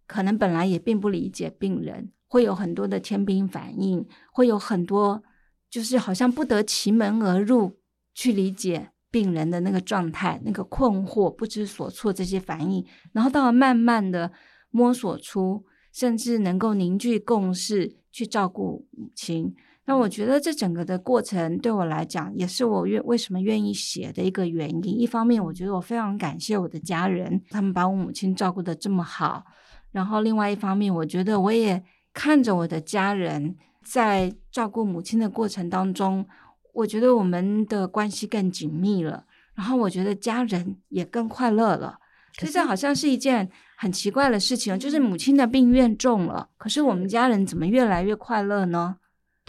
[0.06, 5.20] 可能本来也并不理解病人，会有很多的天兵反应，会有很多
[5.68, 7.80] 就是好像不得其门而入
[8.14, 14.30] 去理解病人的那个状态、那个困惑、不知所措这些反应，然后到了慢慢的
[14.70, 19.56] 摸索出，甚至能够凝聚共识去照顾母亲。
[19.90, 25.00] 那我觉得这整个的过程对我来讲，也是我愿为什么愿意写的一个原因。
[25.00, 29.44] 一方面，我觉得我非常感谢我的家人，他们把我母亲照顾的这么好。
[29.90, 31.82] 然后，另外一方面，我觉得我也
[32.14, 36.24] 看着我的家人在照顾母亲的过程当中，
[36.72, 39.24] 我觉得我们的关系更紧密了。
[39.54, 41.98] 然后，我觉得家人也更快乐了。
[42.38, 48.98] 其实这好像是一件很奇怪的事情，就是母亲的病越重了，可是我们家人怎么越来越快乐呢？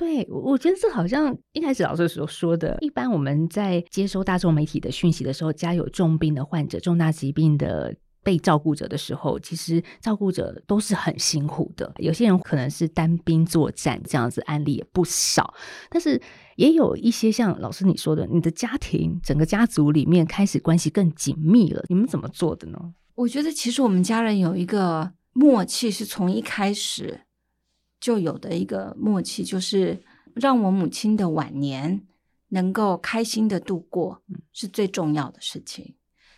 [0.01, 11.93] 对，我觉得这好像一开始老师所说的，一般我们在接收大众媒体的讯息的时候，家有重病的患者、重大疾病的被照顾者的时候，其实照顾者都是很辛苦的。
[11.97, 15.53] 有些人可能是单兵作战，这样子案例也不少。
[15.87, 16.19] 但是
[16.55, 21.85] 也有一些像老师你说的，你的家庭整个家族里面开始关系更紧密了。
[21.89, 22.79] 你们怎么做的呢？
[23.13, 27.21] 我觉得其实我们家人有一个默契，是从一开始。
[28.01, 30.01] 就有的一个默契，就是
[30.33, 32.01] 让我母亲的晚年
[32.49, 35.95] 能够开心的度过，是最重要的事情。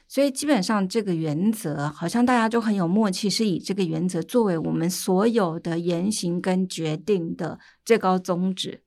[0.08, 8.84] 所以基本上这个原则，好像大家就很有默契，是以这个原则作为我们所有的言行跟决定的最高宗旨。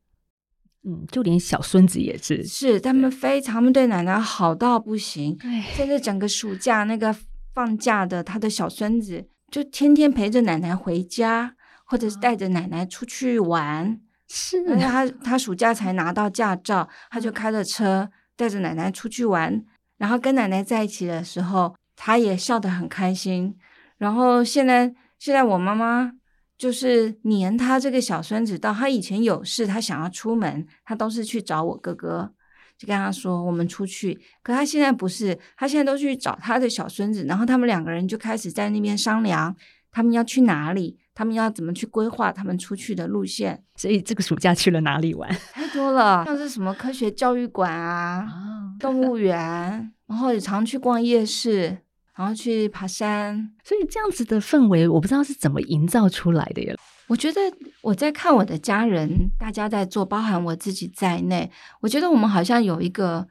[0.85, 5.37] 嗯，就连小孙子也是，是他们非常，他们对奶奶好到不行。
[5.75, 7.17] 甚至整个暑假那个
[7.53, 11.57] 放假的，他的小孙子就天天陪着奶奶回家。
[11.87, 19.65] 或者是带着奶奶出去玩，是他他暑假才拿到驾照，他就开着车带着奶奶出去玩，
[19.97, 23.57] 然后跟奶奶在一起的时候，他也笑得很开心。
[23.99, 26.13] 然后现在现在我妈妈
[26.59, 32.33] 就是黏他这个小孙子，到他以前有事，他想要出门，他都是去找我哥哥，
[32.77, 34.21] 就跟他说我们出去。
[34.43, 39.57] 可他现在不是，他现在都去找他的小孙子，然后他们两个人就开始在那边商量。
[39.93, 43.65] 他们要去哪里，他们要怎么去规划他们出去的路线。
[43.77, 45.27] 所以这个暑假去了哪里玩？
[45.55, 51.79] 太多了，像是什么科学教育馆啊、哦、动物园，然后也常去逛夜市，
[52.15, 53.51] 然后去爬山。
[53.65, 56.77] 所以这样子的氛围，我不知道是怎么营造出来的耶。
[57.09, 57.41] 我觉得
[57.83, 61.51] 我在看我的家人，大家在做，包含我自己在内，
[61.81, 63.27] 我觉得我们好像有一个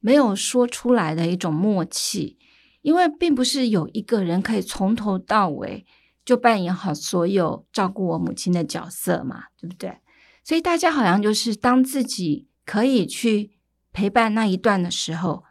[0.00, 2.38] 没有说出来的一种默契，
[2.82, 5.84] 因为并不是有一个人可以从头到尾
[6.28, 9.96] 就扮演好所有照顾我母亲的角色嘛，对不对？
[10.44, 13.52] 所以大家好像就是当自己可以去
[13.94, 15.42] 陪伴那一段的时候，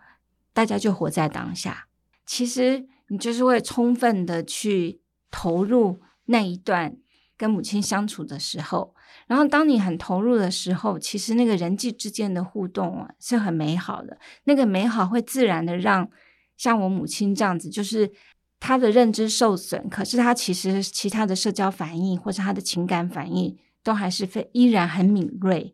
[0.54, 1.88] 大家就活在当下。
[2.28, 6.98] 其实你就是会充分的去投入那一段。
[7.36, 8.96] 跟母亲相处的时候，
[9.28, 14.20] 然后当你很投入的时候，其实那个人际之间的互动啊是很美好的。
[14.46, 16.10] 那个美好会自然的让
[16.56, 18.12] 像我母亲这样子，就是
[18.60, 25.74] 她的认知受损，可是他其实其他的社交反应或者他的情感反应都还是非依然很敏锐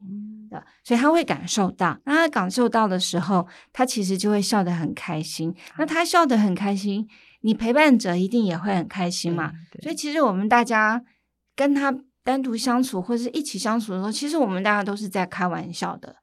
[0.49, 1.99] 的，所以他会感受到。
[2.05, 5.55] 那他感受到的时候，他其实就会笑得很开心。
[5.77, 7.07] 那他笑得很开心，
[7.41, 9.51] 你陪伴者一定也会很开心嘛。
[9.81, 11.03] 所以其实我们大家。
[11.55, 16.15] 跟他单独相处或者是一起相处的时候，其实我们大家都是在开玩笑的。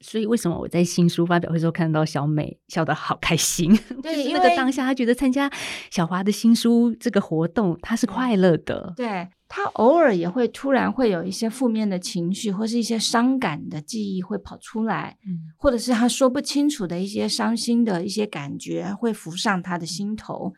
[0.00, 3.76] 所以为什么我在新书发表会时候看到小美笑得好开心？
[4.02, 5.50] 对，因为那个当下她觉得参加
[5.90, 8.92] 小华的新书这个活动，她是快乐的。
[8.96, 20.54] 对，她偶尔也会突然会有一些负面的情绪，或是一些伤感的记忆会跑出来，嗯，或者是她说不清楚的一些伤心的一些感觉会浮上她的心头。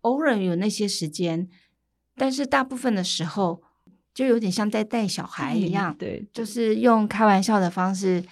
[0.00, 1.48] 偶尔有那些时间。
[2.14, 3.62] 但是大部分的时候，
[4.12, 8.22] 就有点像在带小孩一样，对，就是用开玩笑的方式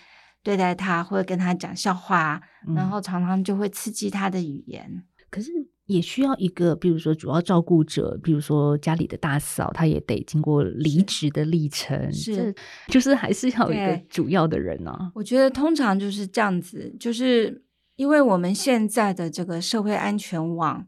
[0.43, 5.05] 对待他，或者跟他讲笑话，嗯，然后常常就会刺激他的语言。
[5.31, 5.51] 可是
[5.87, 12.55] 也需要一个，比如说主要照顾者，比如说家里的大嫂，她也得经过离职的历程，是，
[12.89, 15.13] 就是还是要有一个主要的人呢，啊。
[15.15, 17.65] 我觉得通常就是这样子，就是
[17.97, 20.87] 因为我们现在的这个社会安全网。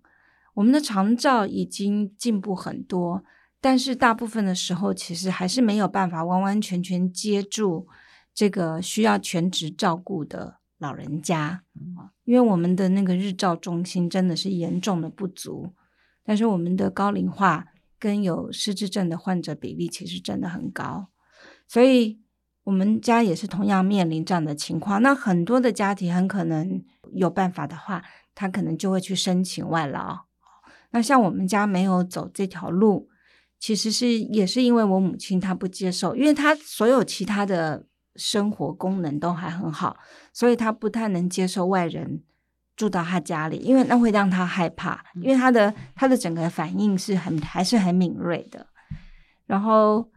[0.54, 3.24] 我们的长照已经进步很多，
[3.58, 7.86] 但是大部分的时候，其实还是没有办法完完全全接住
[8.34, 11.62] 这个需要全职照顾的老人家。
[12.24, 15.74] 因为我们的那个日照中心真的是严重的不足，
[16.24, 17.66] 但是我们的高龄化
[17.98, 21.08] 跟有失智症的患者比例其实真的很高，
[21.66, 22.20] 所以
[22.64, 25.02] 我们家也是同样面临这样的情况。
[25.02, 28.02] 那很多的家庭很可能有办法的话，
[28.34, 30.26] 他可能就会去申请外劳。
[30.90, 33.08] 那像我们家没有走这条路，
[33.58, 37.86] 其实是也是因为我母亲她不接受，因为她所有其他的
[38.16, 39.96] 生活功能都还很好，
[40.33, 42.22] 所以他不太能接受外人
[42.77, 48.66] 住到他家里，因为那会让他害怕，因为他的他的整个反应是很还是很敏锐的。
[49.46, 50.09] 然后，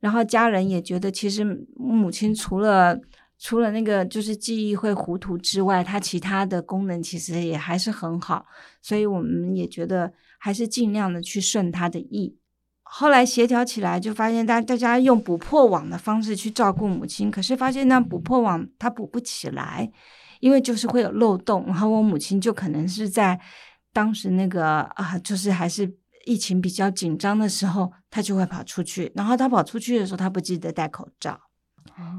[0.00, 1.44] 然后家人也觉得，其实
[1.76, 3.00] 母亲除了
[3.38, 8.46] 除了那个就是记忆会糊涂之外，他其他的功能其实也还是很好，
[8.80, 10.12] 所以我们也觉得。
[10.44, 12.36] 还是尽量的去顺他的意。
[12.94, 19.90] 后来协调起来，就发现大大家用捕破网的方式去照顾母亲，可是发现那捕破网它捕不起来，
[20.40, 21.64] 因为就是会有漏洞。
[21.66, 23.40] 然后我母亲就可能是在
[23.94, 25.90] 当时那个啊，就是还是
[26.26, 29.10] 疫情比较紧张的时候，她就会跑出去。
[29.14, 31.40] 然后她跑出去的时候，她不记得戴口罩，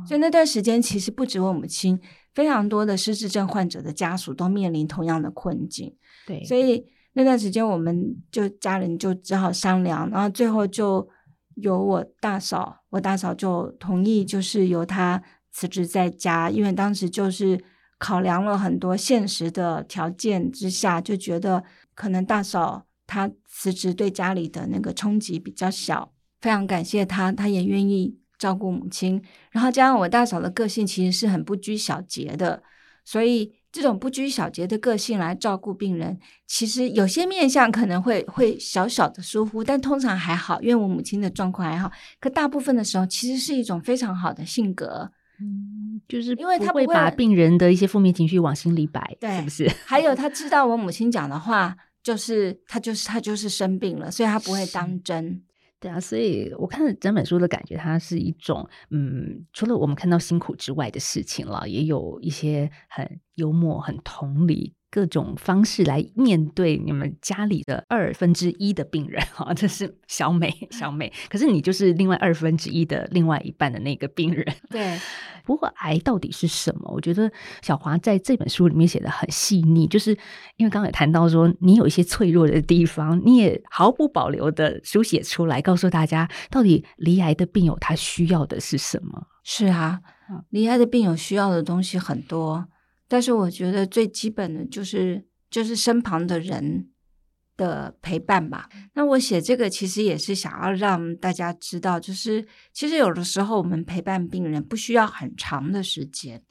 [0.08, 2.02] 所以那段时间其实不止我母亲，
[2.34, 5.96] 非常多的失智症患者的家属都面临同样的困境。
[6.26, 6.84] 对，所以。
[7.16, 11.08] 那段时间，我们就家人就只好商量，然后最后就
[11.56, 15.22] 由我大嫂，我大嫂就同意，就是由她
[15.52, 17.64] 辞职在家，因为当时就是
[18.00, 29.22] 考量了很多现实的条件之下，就觉得可能大嫂她辞职对家里的那个冲击比较小，非常感谢她，她也愿意照顾母亲，
[29.52, 32.64] 然后加上我大嫂的个性其实是很不拘小节的，
[33.06, 33.54] 所以。
[33.74, 41.92] 这种不拘小节的个性来照顾病人，其实有些面相可能会会小小的疏忽，但通常还好，因为我母亲的状况还好。
[42.20, 45.10] 可大部分的时候，其实是一种非常好的性格，
[45.42, 49.72] 嗯，就是因为他不会把病人的一些负面情绪往心里摆，对，是不是？
[49.88, 55.42] 还有他知道我母亲讲的话，就是他就是他就是生病了，所以他不会当真。
[55.84, 74.46] 对啊，所以我看整本书的感觉，它是一种嗯，除了我们看到辛苦之外的事情了，也有一些很幽默、很同理各种方式来面对你们家里的二分之一的病人哈，这是小美小美，可是你就是另外二分之一的另外一半的那个病人。
[74.70, 75.00] 对，
[75.44, 76.92] 不过癌到底是什么？
[76.94, 77.32] 我觉得
[77.64, 80.12] 小华在这本书里面写的很细腻，就是
[80.58, 89.26] 因为刚才谈到说你有一些脆弱的地方，你也毫不保留的书写出来，告诉大家到底离癌的病友他需要的是什么？
[89.44, 90.00] 是啊，
[90.52, 92.68] 离癌的病友需要的东西很多。
[93.14, 96.88] 但是我觉得最基本的就是就是身旁的人
[97.56, 98.68] 的陪伴吧。
[98.96, 102.44] 那我写这个其实也是想要让大家知道，就是
[102.74, 106.42] 其实有的时候我们陪伴病人不需要很长的时间，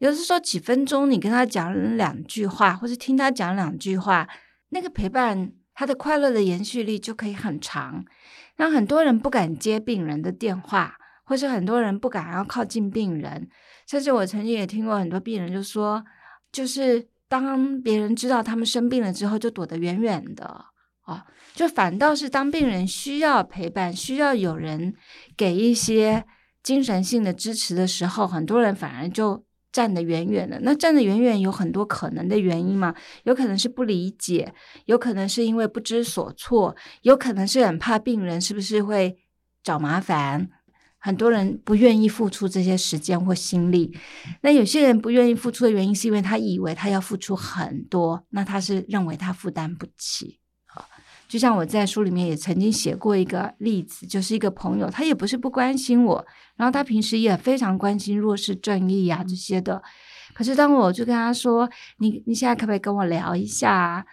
[0.00, 4.28] 有的时候几分钟，你跟他讲两句话，或者听他讲两句话，
[4.68, 8.04] 那个陪伴他的快乐的延续力就可以很长。
[8.56, 10.94] 让很多人不敢接病人的电话，
[11.24, 13.48] 或是很多人不敢要靠近病人。
[13.86, 16.04] 甚至我曾经也听过很多病人就说，
[16.50, 20.64] 就是当别人知道他们生病了之后，就躲得远远的
[21.02, 21.24] 啊，
[21.54, 24.94] 就反倒是当病人需要陪伴、需要有人
[25.36, 26.24] 给一些
[26.62, 30.60] 精神性的支持的时候，很多人反而就站得远远的。
[30.62, 34.54] 那站得远远有很多可能的原因嘛，有可能是不理解，
[34.84, 39.18] 有可能是因为不知所措，有可能是很怕病人是不是会
[39.64, 40.48] 找麻烦。
[41.04, 43.92] 很多人不愿意付出这些时间或心力，
[44.42, 50.38] 那有些人不愿意付出的原因，是因为他以为他要付出很多，那他是认为他负担不起。
[50.64, 50.88] 好，
[51.26, 56.24] 就像我在书里面也曾经写过一个例子，就是一个朋友，他也不是不关心我，
[56.54, 59.82] 然后他平时也非常关心弱势正义呀、啊、这些的，
[60.32, 64.04] 可是当我就跟他说：“你你现在可不可以跟我聊一下啊？”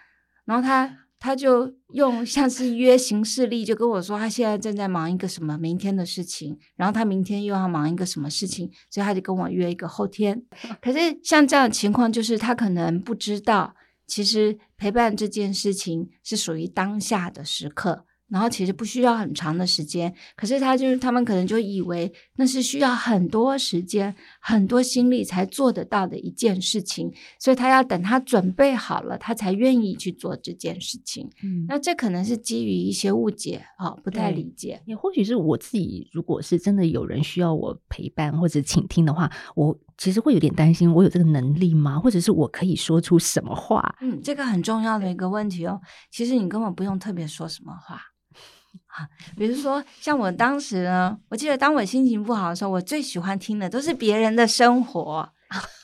[0.44, 0.96] 然后他。
[1.20, 10.42] 他就用像是约行事历，就跟我说他现在正在忙一个什么明天的事情，然后他明天又要忙一个什么事情，所以他就跟我约一个后天。
[10.80, 13.74] 可是像这样的情况，就是他可能不知道，
[14.06, 18.06] 其实陪伴这件事情是属于当下的时刻。
[18.30, 31.28] 然后其实不需要很长的时间，可是他就是他们可能就以为那是需要很多时间、很多心力才做得到的一件事情，所以他要等他准备好了，他才愿意去做这件事情。
[31.42, 34.80] 嗯，那这可能是基于一些误解啊、哦，不太理解。
[34.86, 41.98] 也或许是我自己，如果是真的有人需要我陪伴或者倾听的话，我其实会有点担心，我有这个能力吗？
[41.98, 43.96] 或者是我可以说出什么话？
[44.00, 45.80] 嗯，这个很重要的一个问题哦。
[46.12, 48.00] 其实你根本不用特别说什么话。
[48.90, 55.32] 啊，比如说像我当时呢，我记得当我心情不好的时候，我最喜欢听的都是别人的生活，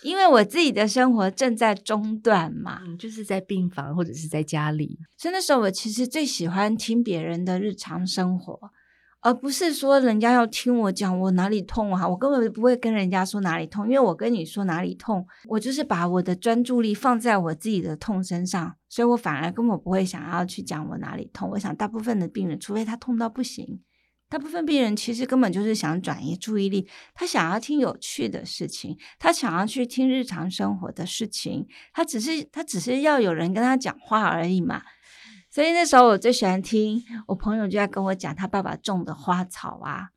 [0.03, 8.71] 因为我自己的生活正在中断嘛，嗯，就是在病房或者是在家里，所以那时候我其实最喜欢听别人的日常生活。
[9.27, 21.51] 而不是说人家要听我讲我哪里痛啊，我根本不会跟人家说哪里痛，因为我跟你说哪里痛，我就是把我的专注力放在我自己的痛身上，所以我反而根本不会想要去讲我哪里痛。
[21.51, 23.81] 我想大部分的病人，除非他痛到不行，
[24.29, 34.83] 大部分病人其实根本就是想转移注意力，他想要听有趣的事情，他想要去听日常生活的事情，他只是他只是要有人跟他讲话而已嘛。
[35.57, 40.11] 所以那时候我最喜欢听我朋友就在跟我讲他爸爸种的花草啊，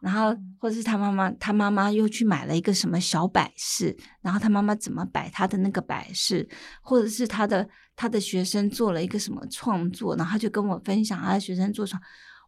[0.00, 6.48] 然后或者是他妈妈，他妈妈又去买了一个什么小摆饰，然后他妈妈怎么摆他的那个摆饰，
[6.82, 12.00] 或者是他的他的学生做了一个什么创作，然后他就跟我分享他的学生做什么。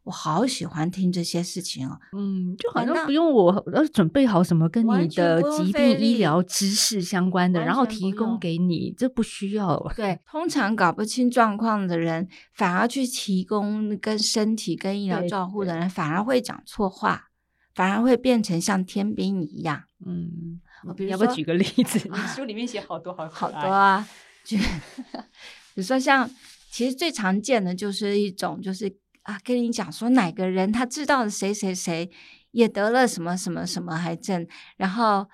[0.05, 9.83] 我好喜欢听这些事情哦，嗯，就好像不用我要准备好什么跟你的疾病医疗知识相关的，然后提供给你，这不需要。
[9.97, 17.31] 对，通常搞不清状况的人，反而去提供跟身体跟医疗照护的人，反而会讲错话，
[17.75, 19.85] 反而会变成像天兵一样。
[20.05, 20.61] 嗯，
[20.95, 21.99] 比如要不要举个例子？
[22.13, 24.07] 你书里面写好多好好多啊，
[24.45, 24.59] 就
[25.73, 26.31] 比如说像，
[26.71, 28.95] 其实最常见的就是一种就是。
[29.25, 32.11] 啊，跟你讲说哪个人他知道谁谁谁
[32.53, 34.47] 也得了什么什么什么癌症，
[34.77, 35.29] 然后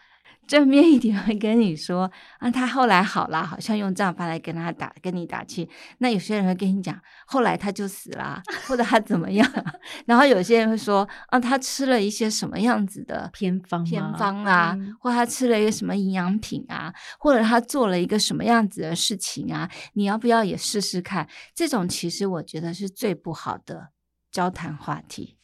[0.51, 5.71] 正面一点会跟你说啊，他后来好了，好像用这样法来跟他打跟你打气。
[5.99, 9.49] 那有些人会跟你讲，后来他就死了，或者他怎么样。
[10.07, 21.29] 然后有些人会说啊，他吃了一些什么样子的偏方偏方啊，嗯、或他吃了一个什么营养品啊，或者他做了一个什么样子的事情啊，你要不要也试试看？
[21.55, 23.91] 这种其实我觉得是最不好的
[24.33, 25.37] 交谈话题，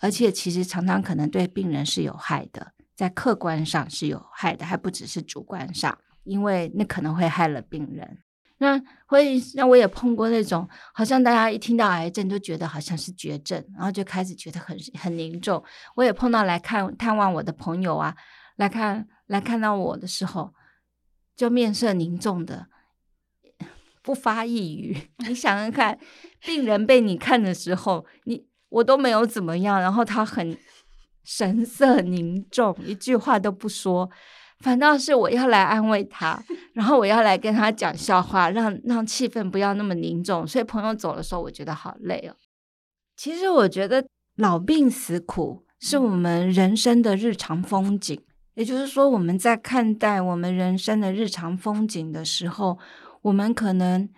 [0.00, 2.72] 而且其实常常可能对病人是有害的。
[2.94, 8.18] 在客观上是有害的，还不只是主观上，因为那可能会害了病人。
[8.58, 15.62] 那会让我也碰过那种，好像大家一听到癌症就觉得好像是绝症，然后就开始觉得很很凝重。
[15.96, 18.14] 我也碰到来看探望我的朋友啊，
[18.56, 20.54] 来看来看到我的时候，
[21.34, 22.68] 就面色凝重的，
[24.02, 25.10] 不发一语。
[25.26, 25.98] 你想想看，
[26.40, 30.56] 病人被你看的时候，你我都没有怎么样，然后他很
[31.24, 34.08] 神色凝重，一句话都不说，
[34.60, 36.42] 反倒是我要来安慰他，
[36.74, 40.46] 然后我要来跟他讲笑话，让让气氛不要那么凝重。
[40.46, 42.36] 所以朋友走的时候，我觉得好累哦。
[43.16, 44.06] 其实我觉得
[44.36, 48.20] 老病死苦是我们人生的日常风景。
[48.54, 52.78] 也就是说，我们在看待我们人生的日常风景的时候，
[53.22, 54.08] 我们可能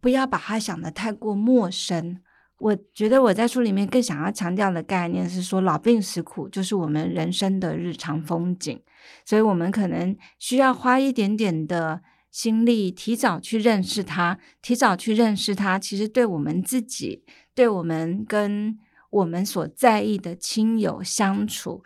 [0.00, 2.20] 不要把它想得太过陌生。
[2.58, 8.80] 我觉得我在书里面更想要强调的概念是说，老病死苦就是我们人生的日常风景，
[9.24, 18.78] 所以我们可能需要花一点点的心力，提早去认识它，提早去认识它，其实对我们自己，对我们跟
[19.10, 21.82] 我们所在意的亲友相处。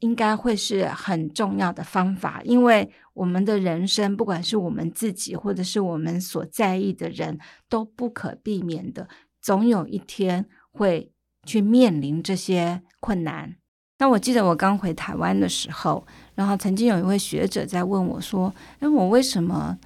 [0.00, 7.38] 应该会是很重要的方法，因为我们的人生，不管是我们自己，或者是我们所在意的人，
[7.68, 9.06] 都不可避免的，
[9.42, 11.12] 总有一天会
[11.44, 13.54] 去面临这些困难。
[13.98, 19.76] 那我记得我刚回台湾的时候，然后曾经有一位学者在问我说：“哎，我为什么，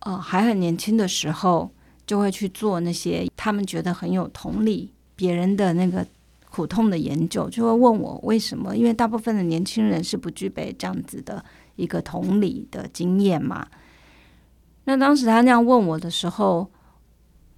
[0.00, 1.72] 呃，还很年轻的时候
[2.06, 6.06] 就会去做那些他们觉得很有同理别人的那个？”
[6.50, 8.74] 苦痛的研究就会问我为什么？
[8.74, 11.44] 因为大部分的年轻人是不具备这样子的
[11.76, 13.68] 一个同理的经验嘛。
[14.84, 16.68] 那当时他那样问我的时候，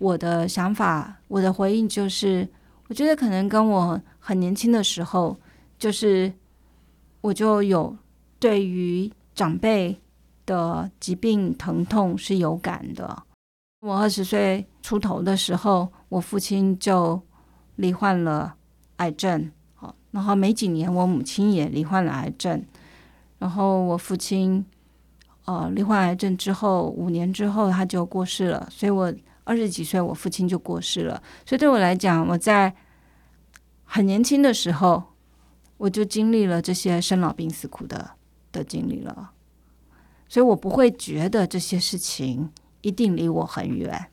[0.01, 2.49] 我的想法，我的回应就是，
[2.89, 5.39] 我觉得可能跟我很年轻的时候，
[5.79, 6.33] 就是
[7.21, 7.97] 我就有
[8.41, 10.01] 对于长辈
[10.45, 13.23] 的疾病疼痛是有感的。
[13.81, 17.23] 我二十岁出头的时候，我父亲就
[17.77, 18.57] 罹患了。
[19.01, 22.63] 癌症，好，然后没几年，我母亲也罹患了癌症，
[23.39, 24.63] 然后我父亲，
[25.47, 29.11] 呃，罹患癌症之后五年之后他就过世了，所以我
[29.51, 32.73] 二十几岁，我父亲就过世了，所以对我来讲，我在
[33.83, 35.03] 很年轻的时候，
[35.77, 38.13] 我就经历了这些生老病死苦的
[38.53, 39.33] 的经历了，
[40.29, 42.51] 所以我不会觉得这些事情
[42.83, 44.07] 一定离我很远，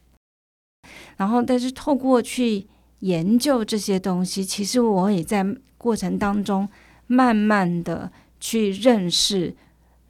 [1.18, 2.68] 然后但是透过去。
[3.02, 5.46] 研究这些东西，其实我也在
[5.78, 6.68] 过程当中
[7.06, 9.56] 慢慢的去认识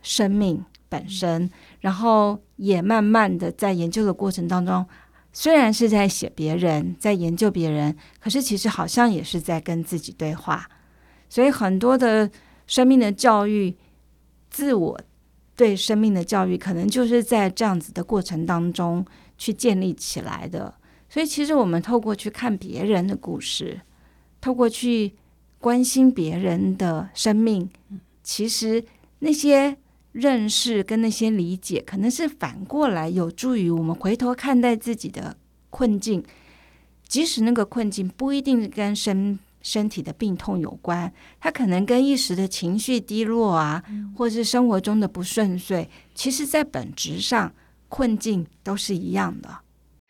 [0.01, 1.51] 生命本身，
[1.81, 4.87] 然后也慢慢的在研究的过程当中，
[5.39, 10.67] 虽然是在写别人，在研究别人，可是其实好像也是在跟自己对话。
[11.29, 12.27] 所以很多的
[12.65, 13.77] 生命的教育，
[14.49, 14.99] 自我
[15.55, 19.05] 对生命的教育，可能就是在这样子的过程当中
[19.37, 20.73] 去建立起来的。
[21.07, 23.81] 所以，其实我们透过去看别人的故事，
[24.41, 25.13] 透过去
[25.59, 27.69] 关心别人的生命，
[28.23, 28.83] 其实
[29.19, 29.77] 那些
[30.17, 35.37] 认识跟那些理解，可能是反过来有助于我们回头看待自己的
[35.69, 36.23] 困境。
[37.07, 43.83] 即使那个困境不一定跟身身体的病痛有关，它可能跟一时的情绪低落啊，
[44.15, 47.53] 或是生活中的不顺遂，其实在本质上，
[47.87, 49.59] 困境都是一样的。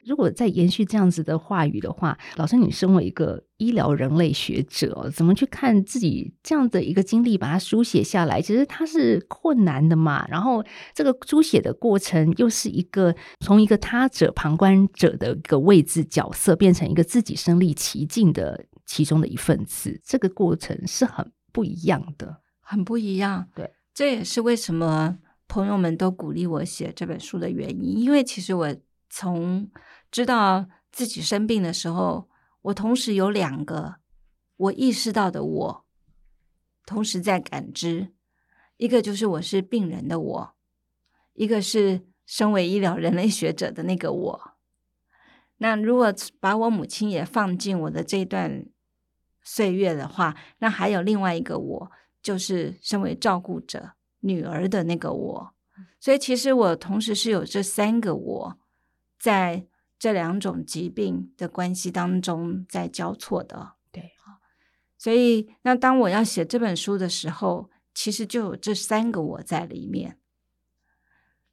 [0.07, 8.41] 如果再延续这样子的话语的话，老师，你身为一个医疗人类学者，怎么去看自己这样的一个经历，把它书写下来？
[8.41, 10.25] 其实它是困难的嘛。
[10.29, 19.99] 然后这个书写的过程，又是一个从一个他者、旁观者的一个位置角色，变成一个自己身历其境的其中的一份子。
[20.03, 23.47] 这个过程是很不一样的，很不一样。
[23.53, 27.99] 对，这也是为什么朋友们都鼓励我写这本书的原因。
[27.99, 28.75] 因为其实我
[29.09, 29.69] 从
[30.09, 32.29] 知道自己生病的时候，
[32.61, 33.97] 我同时有两个
[34.55, 35.85] 我意识到的我，
[36.85, 38.13] 同时在感知。
[38.77, 40.55] 一个就是我是病人的我，
[41.33, 44.51] 一个是身为医疗人类学者的那个我。
[45.57, 48.65] 那如果把我母亲也放进我的这段
[49.43, 51.91] 岁月的话，那还有另外一个我，
[52.21, 53.91] 就是身为照顾者
[54.21, 55.53] 女儿的那个我。
[55.99, 58.59] 所以其实我同时是有这三个我
[59.19, 59.67] 在。
[59.99, 64.11] 这两种疾病的关系当中在交错的，对，
[64.95, 70.19] 所以那当我要写这本书的时候，其实就有这三个我在里面。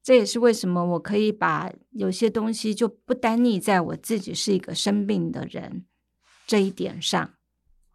[0.02, 5.86] 这也是为什么我可以把有些东西就不单立在我自己是一个生病的人
[6.46, 7.34] 这一点上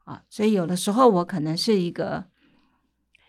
[0.05, 0.23] 啊。
[0.27, 2.25] 所以有的时候我可能是一个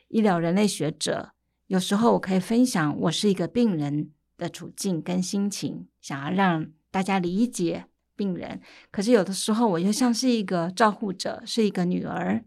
[0.09, 1.35] 医疗人类学者，
[1.67, 6.73] 有时候我可以分享我是一个病人的处境跟心情，想要让。
[6.91, 7.87] 大家理解
[8.17, 8.61] 病人，
[8.91, 12.45] 可是有的时候我又像是一个照护者，是一个女儿，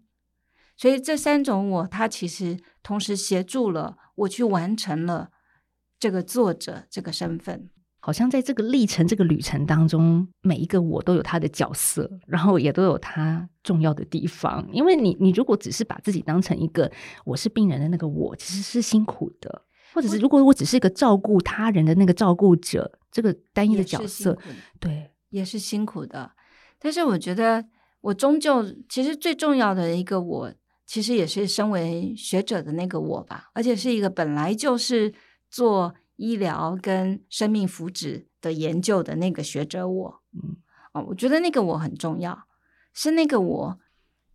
[0.78, 5.30] 所以这三种我，他其实同时协助了我去完成了
[6.00, 7.70] 这个作者这个身份。
[8.06, 14.68] 好像在这个历程、这个旅程当中，每一个我都有他的角色，然后也都有他重要的地方。
[14.74, 16.92] 因为你，你如果只是把自己当成一个
[17.24, 19.50] 我是病人的那个我，其实是辛苦的；
[19.94, 24.38] 或者是如果我只是一个照顾他人的那个照顾者，这个单一的角色，
[24.78, 26.34] 对，也是辛苦的。
[26.78, 27.66] 但是我觉得，
[28.02, 30.54] 我终究其实最重要的一个我，
[30.86, 35.14] 其实也是身为学者的那个我吧，而且是一个本来就是
[35.50, 35.96] 做。
[36.16, 40.58] 医疗跟生命福祉的研究的那个学者我，嗯，
[40.94, 42.48] 哦，我觉得那个我很重要，
[42.94, 43.80] 是那个我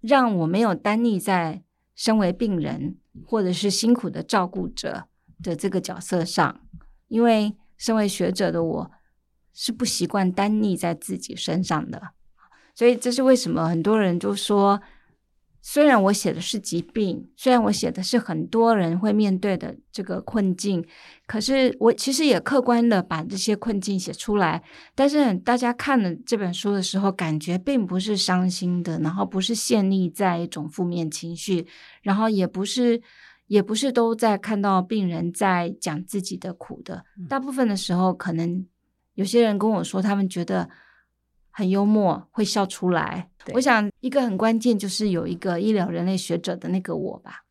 [0.01, 1.63] 让我没有单立在
[1.95, 5.07] 身为病人或者是辛苦的照顾者
[5.41, 6.61] 的这个角色上，
[7.07, 8.91] 因为身为学者的我
[9.55, 12.11] 是不习惯单立在自己身上的，
[12.75, 14.83] 所以这是为什么很多人就说。
[15.61, 20.87] 虽然我写的是疾病，虽然我写的是很多人会面对的这个困境，
[21.27, 24.63] 可是我其实也客观的把这些困境写出来。
[24.95, 31.67] 但是大家看了这本书的时候，感觉并不是伤心的，然后不是陷溺在一种负面情绪，
[32.03, 33.03] 然后也不是
[33.49, 37.05] 也不是都在看到病人在讲自己的苦的。
[37.29, 38.65] 大部分的时候，可能
[39.15, 40.71] 有些人跟我说，他们觉得。
[41.51, 43.29] 很幽默，会笑出来。
[43.53, 47.43] 我想一个很关键就是有一个医疗人类学者的那个我吧。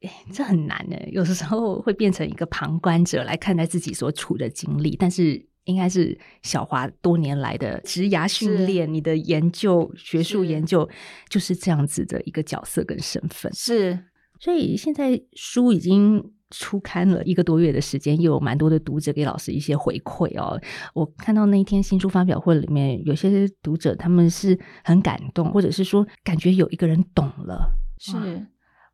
[0.00, 0.96] 欸，这很难呢。
[1.08, 10.88] 有的时候会变成一个旁观者来看待自己所处的经历，但是应该是小华多年来的职涯训练，你的研究、学术研究
[11.28, 13.52] 就是这样子的一个角色跟身份。
[13.52, 14.06] 是，
[14.40, 16.32] 所以现在书已经。
[16.52, 20.60] 初刊了一个多月的时间，又有蛮多的读者给老师一些回馈哦。
[20.94, 27.70] 我看到那一天新书发表会里面，有些读者他们是很感动，或者是说感觉有一个人懂了。
[28.00, 28.48] 是，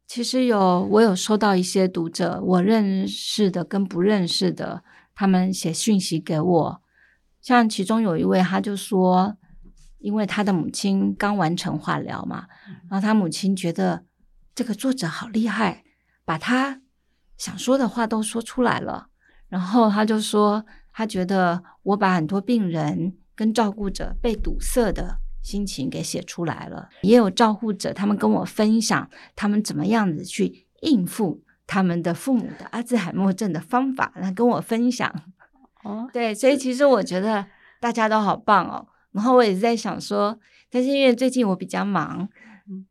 [0.07, 4.85] 其实有我有收到一些读者，我认识的跟不认识的，
[5.15, 6.83] 他们写讯息给我。
[7.41, 9.35] 像其中有一位，他就说，
[10.01, 12.45] 因为他的母亲刚完成化疗嘛，
[12.91, 14.05] 然后他母亲觉得
[14.57, 15.85] 这个作者好厉害，
[16.25, 16.81] 把他。
[17.37, 19.09] 想说的话都说出来了，
[19.51, 35.15] 然后他就说，他觉得我把很多病人跟照顾者被堵塞的心情给写出来了，也有照顾者他们跟我分享他们怎么样子去应付他们的父母的阿兹海默症的方法，来跟我分享。
[35.85, 37.45] 哦，对，所以其实我觉得
[37.79, 38.89] 大家都好棒哦。
[39.13, 40.39] 然后我也是在想说，
[40.71, 42.27] 但是因为最近我比较忙，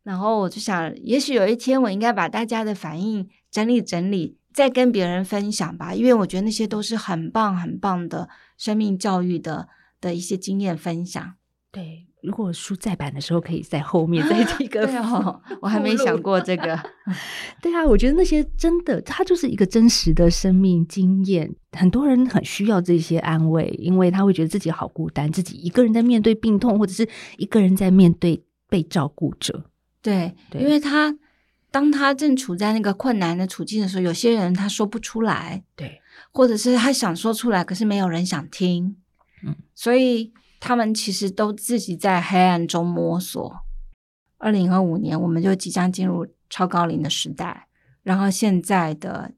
[0.03, 3.27] 然后我就想，也许有一天我应该把大家的反应。
[3.51, 9.69] 整理整理，再跟别人分享吧，因为我觉得那些都是很棒很棒的生命教育的
[10.01, 11.35] 的一些经验分享。
[11.71, 14.85] 对，如果书再版的时候，可以在后面 再提个。
[14.85, 16.77] 对哦，我还没想过这个。
[17.63, 21.55] 对啊，我觉得那些真的，它就是一个真实的生命经验。
[21.71, 27.07] 很多人很需要这些安慰，因为他会觉得自己好孤单，自己一个人在面对病痛，或者是
[27.37, 28.43] 一个人在面对
[28.75, 29.69] 被照顾者。
[30.01, 31.17] 对，对，因为他。
[31.71, 36.01] 当他正处在那个困难的处境的时候，有些人他说不出来，对，
[36.31, 38.95] 或者是他想说出来，可是没有人想听，
[39.45, 43.57] 嗯，所以他们其实都自己在黑暗中摸索。
[44.37, 47.67] 二零二五年，我们就即将进入超高龄的时代，
[48.03, 49.33] 然后现在的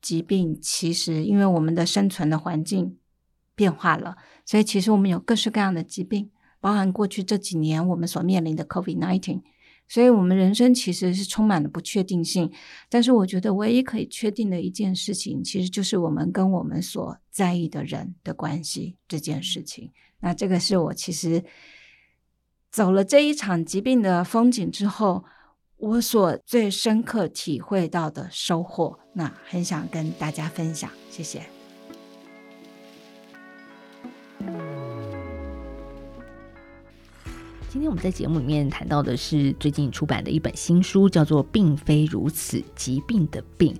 [0.00, 2.96] 疾病其实因为我们的生存的环境
[3.54, 4.16] 变化了，
[4.46, 6.30] 所以其实我们有各式各样的疾病，
[6.62, 9.42] 包含过去这几年我们所面临的 COVID-19。
[9.88, 12.50] 所以，我们人生其实是充满了不确定性。
[12.88, 19.92] 但是，我觉得唯一可以确定的一件事情，其实就是我们跟我们所在意的人的关系这件事情。
[20.20, 21.44] 那这个是我其实
[22.70, 25.24] 走了这一场疾病的风景之后，
[25.76, 28.98] 我所最深刻体会到的收获。
[29.12, 31.61] 那很想跟大家分享，谢谢。
[37.72, 43.72] 今天我们在节目里面谈到的是最近出版的一本新书，叫做《并非如此，疾病的病》。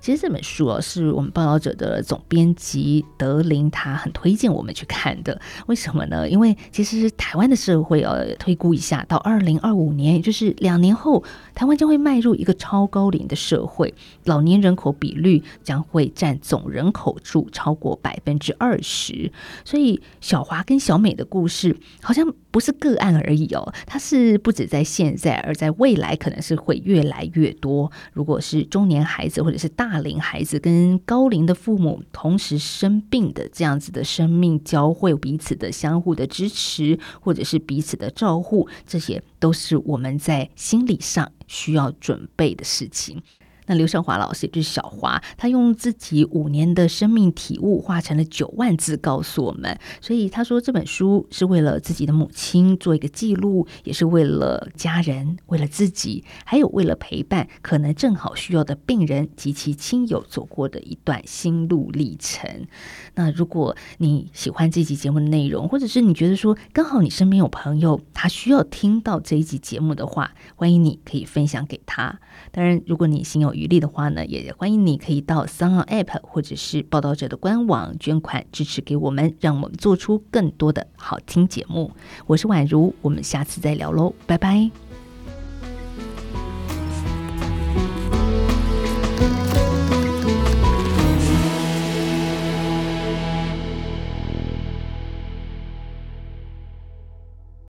[0.00, 5.40] 其实这本书哦，是我们报道者的总编辑德林，他很推荐我们去看的。
[5.66, 6.28] 为什么呢？
[6.28, 11.22] 因为其实台湾的社会哦，推估一下，到二零二五年，也就是两年后，
[11.54, 13.94] 台湾将会迈入一个超高龄的社会，
[14.24, 19.30] 老年人口比率将会占总人口数超过百分之二十。
[19.64, 27.90] 所以小华跟小美的故事，好像不是个案而已哦，它是不止在现在，而在未来可能是会越来越多。
[28.12, 43.22] 如果是中年孩子或者是大大龄孩子跟高龄的父母同时生病的这样子的生命交汇，彼此的相互的支持，或者是彼此的照护，这些都是我们在心理上需要准备的事情。
[43.68, 49.78] 那刘胜华老师也就是小华，他用自己五年的生命体悟，化成了九万字告诉我们。
[50.00, 62.66] 所以他说这本书是为了自己的母亲做一个记录，也是为了家人，为了自己，还有为了陪伴可能正好需要的病人及其亲友走过的一段心路历程。
[63.14, 72.18] 那如果你喜欢这集节目的内容，或者是你觉得说刚好你身边有朋友他需要听到这一集节目的话，欢迎你可以分享给他。
[72.50, 81.90] 当然，如果你心有余力的话呢，也欢迎你可以到三号 App 或者是报道者的官网捐款支持给我们，让我们做出更多的好听节目。
[82.26, 84.87] 我是宛如，我们下次再聊喽，拜拜。